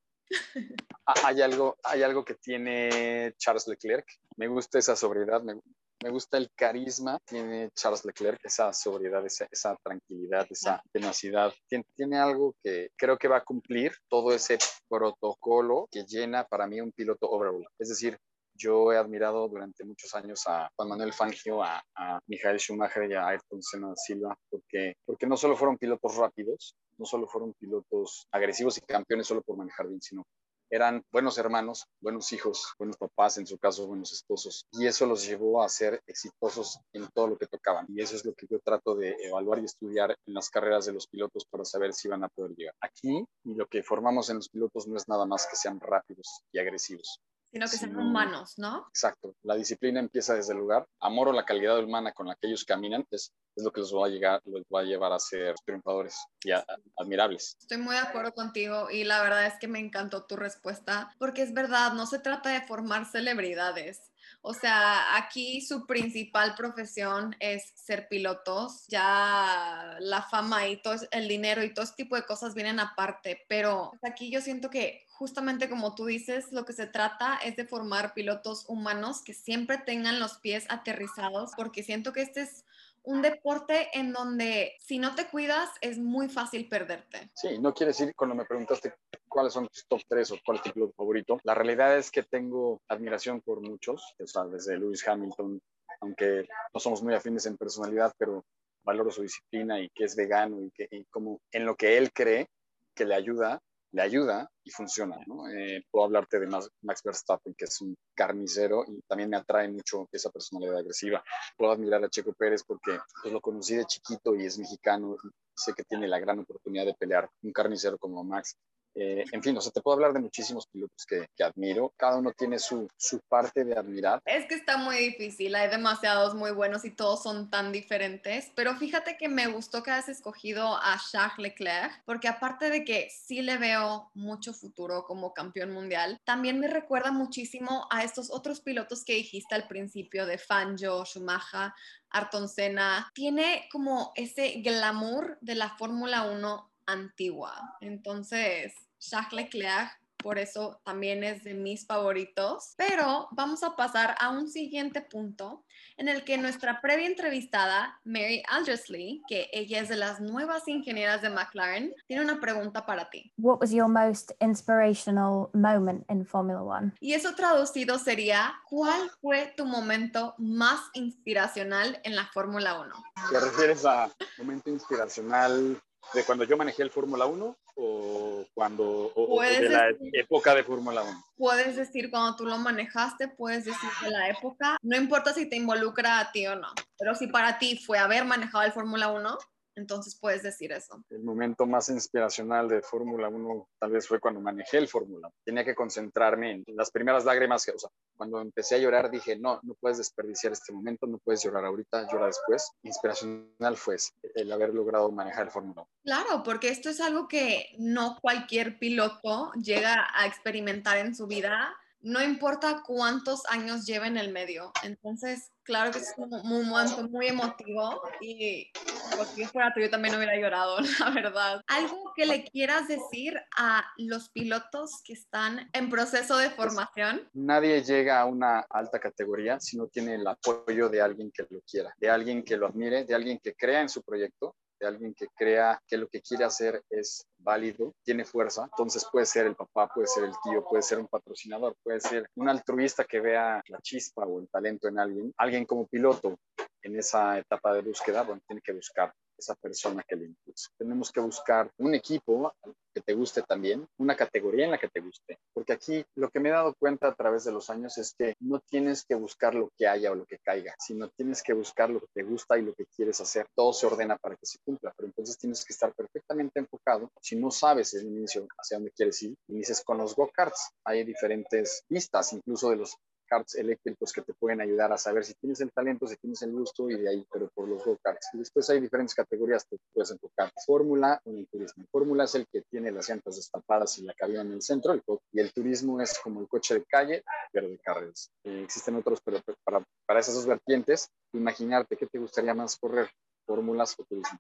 hay 1.25 1.43
algo, 1.43 1.77
hay 1.83 2.03
algo 2.03 2.25
que 2.25 2.35
tiene 2.35 3.35
Charles 3.37 3.67
Leclerc. 3.67 4.07
Me 4.37 4.49
gusta 4.49 4.79
esa 4.79 4.97
sobriedad, 4.97 5.43
me, 5.43 5.61
me 6.03 6.11
gusta 6.11 6.37
el 6.37 6.51
carisma, 6.55 7.19
tiene 7.25 7.71
Charles 7.75 8.05
Leclerc, 8.05 8.39
esa 8.45 8.73
sobriedad, 8.73 9.25
esa, 9.25 9.49
esa 9.51 9.77
tranquilidad, 9.83 10.47
esa 10.51 10.83
tenacidad. 10.93 11.53
Tiene, 11.69 11.85
tiene, 11.95 12.19
algo 12.19 12.55
que 12.63 12.91
creo 12.97 13.17
que 13.17 13.29
va 13.29 13.39
a 13.39 13.45
cumplir 13.45 13.93
todo 14.09 14.33
ese 14.33 14.59
protocolo 14.89 15.89
que 15.91 16.05
llena 16.05 16.45
para 16.45 16.67
mí 16.67 16.81
un 16.81 16.93
piloto 16.93 17.29
overall. 17.29 17.67
Es 17.79 17.89
decir, 17.89 18.19
yo 18.57 18.93
he 18.93 18.97
admirado 18.97 19.49
durante 19.49 19.85
muchos 19.85 20.15
años 20.15 20.43
a 20.47 20.71
Juan 20.77 20.89
Manuel 20.89 21.13
Fangio, 21.13 21.63
a, 21.63 21.83
a 21.95 22.21
Michael 22.27 22.59
Schumacher 22.59 23.11
y 23.11 23.15
a 23.15 23.29
Ayrton 23.29 23.63
Senna 23.63 23.95
Silva, 23.97 24.37
porque, 24.51 24.95
porque 25.05 25.27
no 25.27 25.37
solo 25.37 25.57
fueron 25.57 25.77
pilotos 25.77 26.17
rápidos, 26.17 26.75
no 26.99 27.07
solo 27.07 27.27
fueron 27.27 27.53
pilotos 27.55 28.27
agresivos 28.33 28.79
y 28.79 28.81
campeones 28.81 29.27
solo 29.27 29.43
por 29.43 29.57
manejar 29.57 29.87
bien, 29.89 30.01
sino 30.01 30.25
eran 30.69 31.05
buenos 31.13 31.39
hermanos, 31.39 31.87
buenos 32.01 32.33
hijos, 32.33 32.75
buenos 32.77 32.97
papás, 32.97 33.39
en 33.39 33.47
su 33.47 33.57
caso, 33.57 33.87
buenos 33.87 34.13
esposos. 34.13 34.67
Y 34.73 34.87
eso 34.87 35.07
los 35.07 35.25
llevó 35.25 35.63
a 35.63 35.69
ser 35.69 36.03
exitosos 36.07 36.81
en 36.93 37.07
todo 37.15 37.29
lo 37.29 37.37
que 37.37 37.47
tocaban. 37.47 37.87
Y 37.89 38.01
eso 38.01 38.17
es 38.17 38.25
lo 38.25 38.35
que 38.35 38.47
yo 38.51 38.59
trato 38.59 38.97
de 38.97 39.15
evaluar 39.23 39.61
y 39.61 39.65
estudiar 39.65 40.17
en 40.27 40.35
las 40.35 40.51
carreras 40.51 40.87
de 40.87 40.93
los 40.93 41.07
pilotos 41.07 41.47
para 41.49 41.65
saber 41.65 41.93
si 41.93 42.09
van 42.09 42.25
a 42.25 42.29
poder 42.29 42.53
llegar. 42.57 42.75
Aquí, 42.81 43.25
y 43.45 43.55
lo 43.55 43.67
que 43.67 43.85
formamos 43.85 44.29
en 44.31 44.37
los 44.37 44.49
pilotos 44.49 44.89
no 44.89 44.97
es 44.97 45.07
nada 45.07 45.25
más 45.25 45.47
que 45.47 45.55
sean 45.55 45.79
rápidos 45.79 46.43
y 46.51 46.59
agresivos 46.59 47.21
sino 47.51 47.67
que 47.67 47.77
sean 47.77 47.97
humanos, 47.97 48.59
¿no? 48.59 48.87
Exacto. 48.89 49.35
La 49.43 49.55
disciplina 49.55 50.01
empieza 50.01 50.35
desde 50.35 50.53
el 50.53 50.59
lugar. 50.59 50.87
Amor 51.01 51.29
o 51.29 51.33
la 51.33 51.45
calidad 51.45 51.79
humana 51.83 52.13
con 52.13 52.27
la 52.27 52.35
que 52.35 52.49
ellos 52.49 52.65
caminan 52.65 53.07
es, 53.11 53.33
es 53.55 53.65
lo 53.65 53.73
que 53.73 53.81
los 53.81 53.95
va 53.95 54.07
a, 54.07 54.09
llegar, 54.09 54.43
los 54.45 54.63
va 54.63 54.81
a 54.81 54.85
llevar 54.85 55.13
a 55.13 55.19
ser 55.19 55.55
triunfadores 55.65 56.17
y 56.45 56.51
admirables. 56.97 57.57
Estoy 57.61 57.79
muy 57.79 57.95
de 57.95 58.01
acuerdo 58.01 58.33
contigo 58.33 58.91
y 58.91 59.05
la 59.05 59.23
verdad 59.23 59.47
es 59.47 59.55
que 59.59 59.69
me 59.69 59.79
encantó 59.79 60.25
tu 60.25 60.37
respuesta 60.37 61.15
porque 61.19 61.43
es 61.43 61.55
verdad, 61.55 61.93
no 61.93 62.07
se 62.07 62.19
trata 62.19 62.51
de 62.51 62.61
formar 62.63 63.07
celebridades. 63.07 64.13
O 64.43 64.55
sea, 64.55 65.17
aquí 65.17 65.61
su 65.61 65.87
principal 65.87 66.55
profesión 66.55 67.35
es 67.41 67.73
ser 67.75 68.09
pilotos. 68.09 68.87
Ya 68.89 69.97
la 70.01 70.23
fama 70.23 70.69
y 70.69 70.81
todo 70.83 70.95
el 71.11 71.29
dinero 71.29 71.63
y 71.65 71.73
todo 71.73 71.85
ese 71.85 71.95
tipo 71.95 72.17
de 72.17 72.25
cosas 72.25 72.55
vienen 72.55 72.81
aparte, 72.81 73.45
pero 73.49 73.93
aquí 74.03 74.31
yo 74.31 74.41
siento 74.41 74.71
que 74.71 75.06
justamente 75.19 75.69
como 75.69 75.95
tú 75.95 76.07
dices, 76.07 76.53
lo 76.53 76.65
que 76.65 76.73
se 76.73 76.87
trata 76.87 77.39
es 77.39 77.57
de 77.57 77.67
formar 77.67 78.13
pilotos 78.13 78.67
humanos 78.69 79.23
que 79.23 79.33
siempre 79.33 79.79
tengan 79.79 80.21
los 80.21 80.39
pies 80.39 80.67
aterrizados, 80.69 81.53
porque 81.57 81.83
siento 81.83 82.13
que 82.13 82.23
este 82.23 82.43
es 82.43 82.65
un 83.03 83.23
deporte 83.23 83.89
en 83.95 84.13
donde 84.13 84.75
si 84.79 84.99
no 84.99 85.15
te 85.15 85.27
cuidas 85.29 85.71
es 85.81 85.99
muy 85.99 86.29
fácil 86.29 86.69
perderte. 86.69 87.31
Sí, 87.35 87.59
no 87.59 87.73
quiere 87.73 87.91
decir, 87.91 88.15
cuando 88.15 88.35
me 88.35 88.45
preguntaste 88.45 88.95
cuáles 89.29 89.53
son 89.53 89.69
tus 89.69 89.87
top 89.87 90.03
3 90.09 90.33
o 90.33 90.37
cuál 90.45 90.59
es 90.59 90.65
tu 90.65 90.73
piloto 90.73 90.93
favorito, 90.95 91.41
la 91.45 91.55
realidad 91.55 91.97
es 91.97 92.11
que 92.11 92.25
tengo 92.25 92.83
admiración 92.89 93.41
por 93.41 93.61
muchos, 93.61 94.15
o 94.19 94.27
sea, 94.27 94.45
desde 94.45 94.77
Lewis 94.77 95.07
Hamilton, 95.07 95.63
aunque 96.01 96.47
no 96.75 96.81
somos 96.81 97.03
muy 97.03 97.15
afines 97.15 97.47
en 97.47 97.57
personalidad, 97.57 98.13
pero 98.19 98.45
valoro 98.85 99.11
su 99.11 99.23
disciplina 99.23 99.81
y 99.81 99.89
que 99.91 100.05
es 100.05 100.15
vegano 100.15 100.61
y, 100.61 100.71
que, 100.73 100.89
y 100.91 101.05
como 101.07 101.41
en 101.53 101.65
lo 101.65 101.77
que 101.77 101.97
él 101.97 102.13
cree 102.13 102.49
que 102.95 103.05
le 103.05 103.15
ayuda, 103.15 103.61
le 103.97 104.03
ayuda 104.03 104.51
y 104.63 104.71
funciona. 104.71 105.17
¿no? 105.27 105.49
Eh, 105.49 105.83
puedo 105.91 106.05
hablarte 106.05 106.39
de 106.39 106.47
Max, 106.47 107.03
Verstappen, 107.03 107.55
que 107.55 107.65
es 107.65 107.81
un 107.81 107.97
carnicero 108.15 108.85
y 108.87 109.01
también 109.09 109.31
me 109.31 109.39
atrae 109.39 109.69
mucho 109.69 110.07
esa 110.13 110.31
personalidad 110.31 110.77
agresiva. 110.77 111.25
Puedo 111.57 111.73
admirar 111.73 112.05
a 112.05 112.11
Checo 112.11 112.35
Pérez 112.35 112.63
porque 112.63 112.99
pues, 113.23 113.33
lo 113.33 113.41
conocí 113.41 113.75
de 113.75 113.87
chiquito 113.87 114.35
y 114.37 114.45
es 114.45 114.59
mexicano 114.59 115.17
y 115.25 115.29
sé 115.57 115.73
que 115.73 115.83
tiene 115.85 116.09
la 116.09 116.19
gran 116.19 116.39
oportunidad 116.39 116.85
de 116.85 116.95
pelear 116.95 117.31
un 117.43 117.53
carnicero 117.53 117.97
como 117.97 118.23
Max. 118.23 118.59
Eh, 118.99 119.25
en 119.31 119.43
fin, 119.43 119.57
o 119.57 119.61
sea, 119.61 119.71
te 119.71 119.83
puedo 119.83 119.95
hablar 119.95 120.15
de 120.15 120.21
muchísimos 120.21 120.67
pilotos 120.67 121.05
que, 121.07 121.27
que 121.37 121.45
admiro. 121.45 121.93
Cada 121.99 122.17
uno 122.17 122.33
tiene 122.33 122.59
su, 122.59 122.89
su, 122.97 123.21
parte 123.29 123.63
de 123.63 123.79
admirar. 123.79 124.23
Es 124.25 124.47
que 124.47 124.55
está 124.55 124.79
muy 124.79 124.97
difícil, 124.97 125.55
hay 125.55 125.69
demasiados 125.69 126.35
muy 126.35 126.51
buenos 126.53 126.85
y 126.87 126.91
todos 126.91 127.23
son 127.23 127.51
tan 127.51 127.73
diferentes. 127.73 128.51
Pero 128.55 128.75
fíjate 128.77 129.19
que 129.19 129.29
me 129.29 129.49
gustó 129.49 129.83
que 129.83 129.91
has 129.91 130.09
escogido 130.09 130.77
a 130.77 130.99
Charles 131.11 131.39
Leclerc, 131.39 132.03
porque 132.07 132.29
aparte 132.29 132.71
de 132.71 132.85
que 132.85 133.11
sí 133.11 133.43
le 133.43 133.59
veo 133.59 134.11
mucho 134.15 134.55
futuro 134.55 135.05
como 135.05 135.35
campeón 135.35 135.73
mundial, 135.73 136.19
también 136.25 136.59
me 136.59 136.69
recuerda 136.69 137.13
muchísimo 137.13 137.87
a 137.91 138.03
estos 138.03 138.31
otros 138.31 138.61
pilotos 138.61 139.05
que 139.05 139.15
dijiste 139.15 139.55
al 139.55 139.69
principio 139.69 140.25
de 140.25 140.39
Fangio, 140.39 141.05
Schumacher, 141.05 141.73
Ayrton 142.11 142.49
Senna. 142.49 143.11
Tiene 143.13 143.69
como 143.71 144.13
ese 144.15 144.63
glamour 144.63 145.37
de 145.43 145.55
la 145.55 145.77
Fórmula 145.77 146.23
1 146.23 146.71
antigua. 146.87 147.77
Entonces, 147.81 148.73
Jacques 149.01 149.33
Leclerc 149.33 150.01
por 150.27 150.41
eso 150.41 150.81
también 150.85 151.23
es 151.23 151.45
de 151.45 151.55
mis 151.55 151.87
favoritos. 151.87 152.75
Pero 152.77 153.29
vamos 153.31 153.63
a 153.63 153.77
pasar 153.77 154.17
a 154.19 154.31
un 154.31 154.49
siguiente 154.49 155.01
punto 155.01 155.65
en 155.97 156.09
el 156.09 156.25
que 156.25 156.37
nuestra 156.37 156.81
previa 156.81 157.07
entrevistada, 157.07 158.01
Mary 158.05 158.43
Aldersley, 158.51 159.23
que 159.29 159.49
ella 159.53 159.81
es 159.81 159.89
de 159.89 159.97
las 159.97 160.21
nuevas 160.21 160.67
ingenieras 160.67 161.23
de 161.23 161.31
McLaren, 161.31 161.95
tiene 162.09 162.25
una 162.25 162.41
pregunta 162.41 162.85
para 162.85 163.09
ti. 163.09 163.33
What 163.39 163.61
was 163.61 163.71
your 163.71 163.89
most 163.89 164.33
inspirational 164.41 165.49
moment 165.53 166.05
in 166.11 166.27
Formula 166.27 166.61
One? 166.61 166.93
Y 166.99 167.13
eso 167.13 167.37
traducido 167.37 167.99
sería, 167.99 168.53
¿cuál 168.69 169.11
fue 169.21 169.55
tu 169.57 169.65
momento 169.65 170.35
más 170.39 170.81
inspiracional 170.95 172.01
en 172.03 172.17
la 172.17 172.27
Fórmula 172.27 172.81
1? 172.81 172.95
¿Te 173.31 173.41
refieres 173.41 173.85
a 173.85 174.11
momento 174.39 174.71
inspiracional 174.71 175.81
de 176.15 176.25
cuando 176.25 176.45
yo 176.45 176.57
manejé 176.57 176.83
el 176.83 176.91
Fórmula 176.91 177.27
1 177.27 177.57
o 177.77 178.45
cuando 178.55 179.13
o, 179.15 179.43
de 179.43 179.69
la 179.69 179.89
época 180.13 180.55
de 180.55 180.65
Fórmula 180.65 181.03
1. 181.03 181.25
Puedes 181.37 181.77
decir 181.77 182.11
cuando 182.11 182.37
tú 182.37 182.47
lo 182.47 182.59
manejaste, 182.59 183.29
puedes 183.29 183.65
decir 183.65 183.91
de 184.03 184.11
la 184.11 184.29
época, 184.29 184.79
no 184.83 184.97
importa 184.97 185.35
si 185.35 185.47
te 185.49 185.57
involucra 185.57 186.21
a 186.21 186.33
ti 186.33 186.47
o 186.47 186.57
no, 186.57 186.69
pero 186.99 187.15
si 187.15 187.27
para 187.27 187.59
ti 187.59 187.77
fue 187.77 187.99
haber 187.99 188.25
manejado 188.25 188.65
el 188.65 188.73
Fórmula 188.73 189.09
1, 189.09 189.39
entonces 189.77 190.19
puedes 190.19 190.43
decir 190.43 190.73
eso. 190.73 191.05
El 191.11 191.23
momento 191.23 191.67
más 191.67 191.89
inspiracional 191.89 192.69
de 192.69 192.83
Fórmula 192.83 193.29
1 193.29 193.69
tal 193.79 193.91
vez 193.91 194.09
fue 194.09 194.19
cuando 194.19 194.41
manejé 194.41 194.79
el 194.79 194.89
Fórmula 194.89 195.29
1. 195.29 195.37
Tenía 195.45 195.65
que 195.65 195.75
concentrarme 195.75 196.63
en 196.67 196.77
las 196.77 196.91
primeras 196.91 197.25
lágrimas 197.25 197.65
que, 197.65 197.73
o 197.73 197.79
sea, 197.79 197.91
cuando 198.17 198.41
empecé 198.41 198.77
a 198.77 198.79
llorar 198.79 199.11
dije, 199.11 199.37
no, 199.39 199.61
no 199.63 199.75
puedes 199.75 199.99
desperdiciar 199.99 200.53
este 200.53 200.73
momento, 200.73 201.07
no 201.07 201.19
puedes 201.19 201.43
llorar 201.45 201.65
ahorita, 201.67 202.09
llora 202.11 202.27
después. 202.27 202.71
Inspiracional 202.83 203.77
fue 203.77 203.97
el 204.35 204.51
haber 204.51 204.75
logrado 204.75 205.11
manejar 205.11 205.47
el 205.47 205.53
Fórmula 205.53 205.83
1. 205.83 205.89
Claro, 206.05 206.43
porque 206.43 206.71
esto 206.71 206.89
es 206.89 207.01
algo 207.01 207.29
que 207.29 207.69
no 207.79 208.19
cualquier 208.21 208.79
piloto 208.79 209.53
llega 209.63 210.09
a 210.15 210.27
experimentar 210.27 210.99
en 210.99 211.15
su 211.15 211.27
vida 211.27 211.77
no 212.07 212.23
importa 212.23 212.85
cuántos 212.87 213.43
años 213.51 213.85
lleve 213.85 214.07
en 214.07 214.17
el 214.17 214.33
medio. 214.33 214.71
Entonces, 214.85 215.51
claro 215.65 215.91
que 215.91 215.99
es 215.99 216.15
un, 216.17 216.31
momento 216.31 217.09
muy 217.09 217.27
emotivo 217.27 218.01
y 218.21 218.71
pues, 219.17 219.29
si 219.31 219.45
fuera 219.47 219.75
tú, 219.75 219.81
yo 219.81 219.91
también 219.91 220.15
hubiera 220.15 220.39
llorado, 220.39 220.77
la 221.01 221.11
verdad. 221.11 221.63
¿Algo 221.67 222.13
que 222.15 222.27
le 222.27 222.45
quieras 222.45 222.87
decir 222.87 223.35
a 223.57 223.85
los 223.97 224.31
pilotos 224.31 225.03
que 225.05 225.15
están 225.15 225.69
en 225.73 225.91
proceso 225.91 226.37
de 226.37 226.51
formación? 226.51 227.29
Nadie 227.33 227.83
llega 227.83 228.21
a 228.21 228.27
una 228.27 228.61
alta 228.71 229.01
categoría 229.01 229.59
si 229.59 229.77
no 229.77 229.89
tiene 229.89 230.15
el 230.15 230.27
apoyo 230.29 230.89
de 230.89 231.01
alguien 231.01 231.33
que 231.33 231.45
lo 231.51 231.61
quiera, 231.63 231.93
de 231.99 232.09
alguien 232.09 232.45
que 232.45 232.57
lo 232.57 232.69
admire, 232.69 233.05
de 233.05 233.17
alguien 233.17 233.41
que 233.43 233.55
crea 233.55 233.81
en 233.81 233.89
su 233.89 234.05
proyecto 234.05 234.55
de 234.79 234.87
alguien 234.87 235.15
que 235.15 235.27
crea 235.35 235.83
que 235.87 235.97
lo 235.97 236.09
que 236.09 236.21
quiere 236.21 236.45
hacer 236.45 236.83
es 236.91 237.27
válido, 237.47 237.95
tiene 238.03 238.25
fuerza. 238.25 238.65
Entonces 238.65 239.07
puede 239.11 239.25
ser 239.25 239.47
el 239.47 239.55
papá, 239.55 239.89
puede 239.89 240.09
ser 240.09 240.25
el 240.25 240.33
tío, 240.43 240.65
puede 240.69 240.83
ser 240.83 240.99
un 240.99 241.07
patrocinador, 241.07 241.77
puede 241.83 242.01
ser 242.01 242.29
un 242.35 242.49
altruista 242.49 243.05
que 243.05 243.21
vea 243.21 243.63
la 243.69 243.81
chispa 243.81 244.27
o 244.27 244.41
el 244.41 244.49
talento 244.49 244.89
en 244.89 244.99
alguien. 244.99 245.33
Alguien 245.39 245.65
como 245.65 245.87
piloto 245.87 246.39
en 246.83 246.99
esa 246.99 247.39
etapa 247.39 247.73
de 247.73 247.83
búsqueda, 247.83 248.23
bueno, 248.23 248.43
tiene 248.47 248.61
que 248.61 248.73
buscar 248.73 249.15
esa 249.39 249.55
persona 249.55 250.05
que 250.07 250.17
le 250.17 250.27
impulsa. 250.27 250.71
Tenemos 250.79 251.13
que 251.13 251.21
buscar 251.21 251.71
un 251.79 251.95
equipo 251.95 252.53
que 252.95 253.03
te 253.03 253.13
guste 253.13 253.43
también, 253.43 253.87
una 253.99 254.17
categoría 254.17 254.65
en 254.65 254.71
la 254.71 254.79
que 254.79 254.89
te 254.89 255.01
guste, 255.01 255.39
porque 255.53 255.75
aquí 255.75 256.05
lo 256.15 256.31
que 256.31 256.41
me 256.41 256.49
he 256.49 256.53
dado 256.53 256.75
cuenta 256.79 257.09
a 257.09 257.15
través 257.15 257.45
de 257.45 257.53
los 257.53 257.69
años 257.69 257.99
es 257.99 258.15
que 258.17 258.35
no 258.41 258.61
tienes 258.61 259.05
que 259.05 259.15
buscar 259.15 259.55
lo 259.55 259.71
que 259.77 259.87
haya 259.87 260.13
o 260.13 260.15
lo 260.15 260.25
que 260.25 260.39
caiga, 260.39 260.75
sino 260.79 261.11
tienes 261.11 261.43
que 261.43 261.53
buscar 261.53 261.91
lo 261.91 262.01
que 262.01 262.07
te 262.15 262.23
gusta 262.23 262.59
y 262.59 262.63
lo 262.63 262.75
que 262.75 262.87
quieres 262.87 263.21
hacer. 263.21 263.47
Todo 263.55 263.75
se 263.75 263.87
ordena 263.87 264.17
para 264.17 264.37
que 264.37 264.47
se 264.47 264.59
cumpla, 264.65 264.95
pero 264.97 265.09
entonces 265.09 265.37
tienes 265.37 265.63
que 265.65 265.75
estar 265.75 265.93
perfectamente 265.95 266.59
enfocado. 266.59 267.11
Si 267.21 267.37
no 267.37 267.51
sabes 267.51 267.93
el 267.95 268.07
inicio 268.07 268.47
hacia 268.57 268.79
dónde 268.79 268.93
quieres 268.93 269.23
ir, 269.23 269.35
inicies 269.49 269.83
con 269.85 269.99
los 269.99 270.17
go-karts. 270.17 270.71
Hay 270.85 271.05
diferentes 271.05 271.83
pistas, 271.87 272.33
incluso 272.33 272.71
de 272.71 272.77
los 272.77 272.97
karts 273.27 273.57
eléctricos 273.57 274.13
que 274.13 274.23
te 274.23 274.33
pueden 274.35 274.61
ayudar 274.61 274.93
a 274.93 274.99
saber 274.99 275.25
si 275.25 275.35
tienes 275.35 275.61
el 275.61 275.73
talento, 275.73 276.07
si 276.07 276.17
tienes 276.17 276.43
el 276.43 276.53
gusto 276.53 276.89
y 276.91 276.97
de 276.97 277.09
ahí, 277.09 277.27
pero 277.33 277.49
por 277.55 277.69
los 277.69 277.85
go-karts. 277.85 278.31
Y 278.35 278.39
después 278.39 278.69
hay 278.71 278.81
diferentes 278.81 279.15
categorías 279.15 279.65
que 279.65 279.77
puedes 279.93 280.11
enfocar. 280.11 280.53
Fórmula 280.65 281.21
o 281.25 281.31
el 281.31 281.47
turismo. 281.49 281.85
Fórmula 281.91 282.25
es 282.25 282.35
el 282.35 282.47
que 282.47 282.63
tiene 282.63 282.91
las 282.91 283.09
llantas 283.09 283.37
destapadas 283.37 283.99
y 283.99 284.05
la 284.05 284.15
cabina 284.15 284.43
en 284.43 284.53
el 284.53 284.63
centro, 284.63 284.95
y 285.33 285.41
el 285.41 285.53
turismo 285.53 286.01
es 286.01 286.19
como 286.19 286.41
el 286.41 286.49
coche 286.49 286.75
de 286.75 286.85
calle, 286.85 287.25
pero 287.53 287.69
de 287.69 287.79
carreras. 287.79 288.31
Eh, 288.45 288.63
existen 288.65 288.97
otros, 288.97 289.21
pero 289.25 289.41
para, 289.65 289.85
para 290.07 290.21
esas 290.21 290.35
dos 290.35 290.47
vertientes, 290.47 291.09
imaginarte 291.33 291.97
qué 291.97 292.07
te 292.07 292.19
gustaría 292.19 292.55
más 292.55 292.77
correr, 292.77 293.11
fórmulas 293.47 293.95
o 293.99 294.05
turismo. 294.05 294.39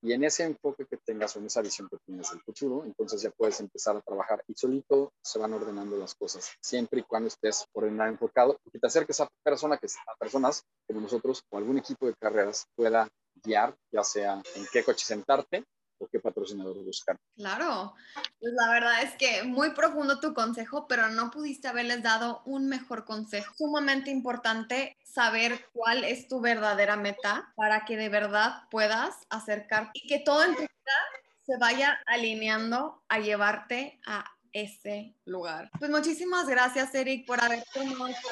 Y 0.00 0.12
en 0.12 0.24
ese 0.24 0.44
enfoque 0.44 0.86
que 0.86 0.96
tengas 0.96 1.34
o 1.34 1.40
en 1.40 1.46
esa 1.46 1.60
visión 1.60 1.88
que 1.88 1.98
tienes 2.04 2.30
del 2.30 2.40
futuro, 2.40 2.84
entonces 2.84 3.20
ya 3.20 3.30
puedes 3.30 3.58
empezar 3.60 3.96
a 3.96 4.00
trabajar 4.00 4.42
y 4.46 4.54
solito 4.54 5.12
se 5.22 5.38
van 5.38 5.52
ordenando 5.52 5.96
las 5.96 6.14
cosas, 6.14 6.52
siempre 6.60 7.00
y 7.00 7.02
cuando 7.02 7.28
estés 7.28 7.66
ordenado, 7.72 8.10
enfocado 8.10 8.58
y 8.64 8.70
que 8.70 8.78
te 8.78 8.86
acerques 8.86 9.20
a 9.20 9.28
persona 9.42 9.76
que 9.76 9.86
a 9.86 10.14
personas 10.16 10.62
como 10.86 11.00
nosotros 11.00 11.42
o 11.50 11.58
algún 11.58 11.78
equipo 11.78 12.06
de 12.06 12.14
carreras 12.14 12.66
pueda 12.76 13.08
guiar, 13.42 13.74
ya 13.90 14.04
sea 14.04 14.42
en 14.54 14.66
qué 14.72 14.84
coche 14.84 15.04
sentarte 15.04 15.64
o 15.98 16.08
qué 16.08 16.20
patrocinador 16.20 16.76
buscar. 16.84 17.18
Claro, 17.36 17.94
pues 18.40 18.52
la 18.52 18.70
verdad 18.70 19.02
es 19.02 19.14
que 19.14 19.42
muy 19.42 19.70
profundo 19.70 20.20
tu 20.20 20.34
consejo, 20.34 20.86
pero 20.86 21.08
no 21.08 21.30
pudiste 21.30 21.68
haberles 21.68 22.02
dado 22.02 22.42
un 22.44 22.68
mejor 22.68 23.04
consejo. 23.04 23.54
Sumamente 23.56 24.10
importante 24.10 24.96
saber 25.04 25.66
cuál 25.72 26.04
es 26.04 26.28
tu 26.28 26.40
verdadera 26.40 26.96
meta 26.96 27.52
para 27.56 27.84
que 27.84 27.96
de 27.96 28.08
verdad 28.08 28.62
puedas 28.70 29.26
acercar 29.30 29.90
y 29.94 30.06
que 30.06 30.20
todo 30.20 30.44
en 30.44 30.54
tu 30.54 30.60
vida 30.60 30.98
se 31.44 31.56
vaya 31.58 31.98
alineando 32.06 33.02
a 33.08 33.18
llevarte 33.18 34.00
a 34.06 34.24
ese 34.52 35.14
lugar. 35.24 35.70
Pues 35.78 35.90
muchísimas 35.90 36.48
gracias, 36.48 36.94
Eric, 36.94 37.26
por 37.26 37.42
haber 37.42 37.62
tomado 37.72 38.08
esta 38.08 38.28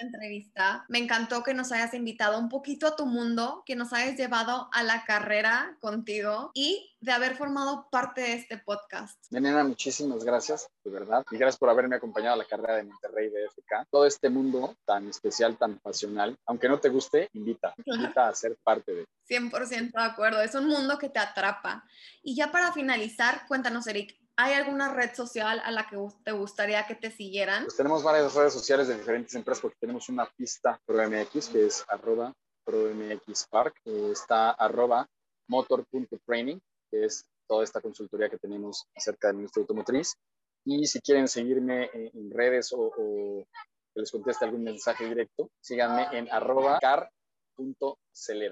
entrevista. 0.00 0.84
Me 0.88 0.98
encantó 0.98 1.42
que 1.42 1.54
nos 1.54 1.72
hayas 1.72 1.94
invitado 1.94 2.38
un 2.38 2.48
poquito 2.48 2.86
a 2.86 2.96
tu 2.96 3.06
mundo, 3.06 3.62
que 3.66 3.76
nos 3.76 3.92
hayas 3.92 4.16
llevado 4.16 4.68
a 4.72 4.82
la 4.82 5.04
carrera 5.04 5.76
contigo 5.80 6.50
y 6.54 6.94
de 7.00 7.12
haber 7.12 7.36
formado 7.36 7.88
parte 7.90 8.20
de 8.20 8.34
este 8.34 8.58
podcast. 8.58 9.18
Menena, 9.30 9.64
muchísimas 9.64 10.24
gracias, 10.24 10.68
de 10.84 10.90
verdad. 10.90 11.24
Y 11.30 11.36
gracias 11.36 11.58
por 11.58 11.70
haberme 11.70 11.96
acompañado 11.96 12.34
a 12.34 12.38
la 12.38 12.44
carrera 12.44 12.76
de 12.76 12.84
Monterrey 12.84 13.30
de 13.30 13.46
FK. 13.46 13.86
Todo 13.90 14.06
este 14.06 14.28
mundo 14.28 14.76
tan 14.84 15.08
especial, 15.08 15.56
tan 15.56 15.78
pasional, 15.78 16.36
aunque 16.46 16.68
no 16.68 16.78
te 16.78 16.88
guste, 16.88 17.28
invita, 17.32 17.74
invita 17.84 18.28
a 18.28 18.34
ser 18.34 18.56
parte 18.62 18.92
de. 18.92 19.06
100% 19.28 19.92
de 19.92 20.02
acuerdo, 20.02 20.40
es 20.42 20.54
un 20.54 20.66
mundo 20.66 20.98
que 20.98 21.08
te 21.08 21.20
atrapa. 21.20 21.84
Y 22.22 22.34
ya 22.34 22.50
para 22.50 22.72
finalizar, 22.72 23.46
cuéntanos, 23.46 23.86
Eric, 23.86 24.19
¿Hay 24.42 24.54
alguna 24.54 24.88
red 24.94 25.14
social 25.14 25.60
a 25.62 25.70
la 25.70 25.86
que 25.86 25.98
te 26.24 26.32
gustaría 26.32 26.86
que 26.86 26.94
te 26.94 27.10
siguieran? 27.10 27.64
Pues 27.64 27.76
tenemos 27.76 28.02
varias 28.02 28.34
redes 28.34 28.54
sociales 28.54 28.88
de 28.88 28.96
diferentes 28.96 29.34
empresas 29.34 29.60
porque 29.60 29.76
tenemos 29.78 30.08
una 30.08 30.24
pista 30.34 30.80
ProMX 30.86 31.48
que 31.48 31.66
es 31.66 31.84
arroba 31.88 32.32
ProMXPark. 32.64 33.74
Eh, 33.84 34.08
está 34.12 34.52
arroba 34.52 35.06
motor.training, 35.46 36.58
que 36.90 37.04
es 37.04 37.26
toda 37.46 37.64
esta 37.64 37.82
consultoría 37.82 38.30
que 38.30 38.38
tenemos 38.38 38.86
acerca 38.96 39.28
del 39.28 39.36
industria 39.36 39.60
automotriz. 39.62 40.14
Y 40.64 40.86
si 40.86 41.00
quieren 41.00 41.28
seguirme 41.28 41.90
en, 41.92 42.30
redes 42.30 42.72
o, 42.72 42.80
o, 42.96 43.44
que 43.92 44.00
les 44.00 44.10
conteste 44.10 44.46
algún 44.46 44.62
mensaje 44.62 45.04
directo, 45.04 45.50
síganme 45.60 46.06
en 46.12 46.32
arroba 46.32 46.78
car 46.80 47.10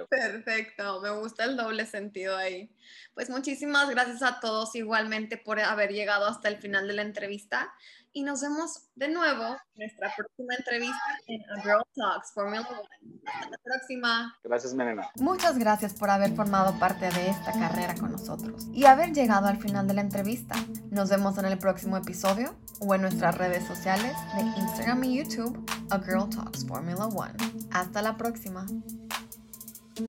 Perfecto, 0.09 1.01
me 1.01 1.11
gusta 1.11 1.44
el 1.44 1.57
doble 1.57 1.87
sentido 1.87 2.37
ahí. 2.37 2.71
Pues 3.14 3.31
muchísimas 3.31 3.88
gracias 3.90 4.23
a 4.23 4.40
todos 4.40 4.75
igualmente 4.75 5.37
por 5.37 5.61
haber 5.61 5.92
llegado 5.92 6.27
hasta 6.27 6.49
el 6.49 6.59
final 6.59 6.87
de 6.88 6.94
la 6.94 7.03
entrevista 7.03 7.73
y 8.19 8.25
nos 8.25 8.41
vemos 8.41 8.89
de 8.97 9.09
nuevo 9.11 9.45
en 9.45 9.87
nuestra 9.87 10.13
próxima 10.17 10.53
entrevista 10.59 10.99
en 11.29 11.41
A 11.53 11.63
Girl 11.63 11.85
Talks 11.95 12.33
Formula 12.35 12.63
One. 12.63 13.23
Hasta 13.25 13.51
la 13.51 13.59
próxima. 13.63 14.37
Gracias, 14.43 14.75
Menena. 14.75 15.09
Muchas 15.21 15.57
gracias 15.57 15.95
por 15.95 16.11
haber 16.11 16.35
formado 16.35 16.77
parte 16.81 17.09
de 17.11 17.29
esta 17.29 17.53
carrera 17.53 17.95
con 17.95 18.11
nosotros 18.11 18.67
y 18.73 18.87
haber 18.87 19.13
llegado 19.13 19.47
al 19.47 19.59
final 19.59 19.87
de 19.87 19.95
la 19.95 20.01
entrevista. 20.01 20.57
Nos 20.91 21.11
vemos 21.11 21.39
en 21.39 21.45
el 21.45 21.59
próximo 21.59 21.97
episodio 21.97 22.57
o 22.81 22.93
en 22.93 23.03
nuestras 23.03 23.39
redes 23.39 23.65
sociales 23.69 24.17
de 24.35 24.43
Instagram 24.63 25.05
y 25.05 25.19
YouTube, 25.19 25.65
A 25.91 26.01
Girl 26.01 26.29
Talks 26.29 26.67
Formula 26.67 27.07
One. 27.07 27.37
Hasta 27.71 28.03
la 28.03 28.17
próxima. 28.17 28.67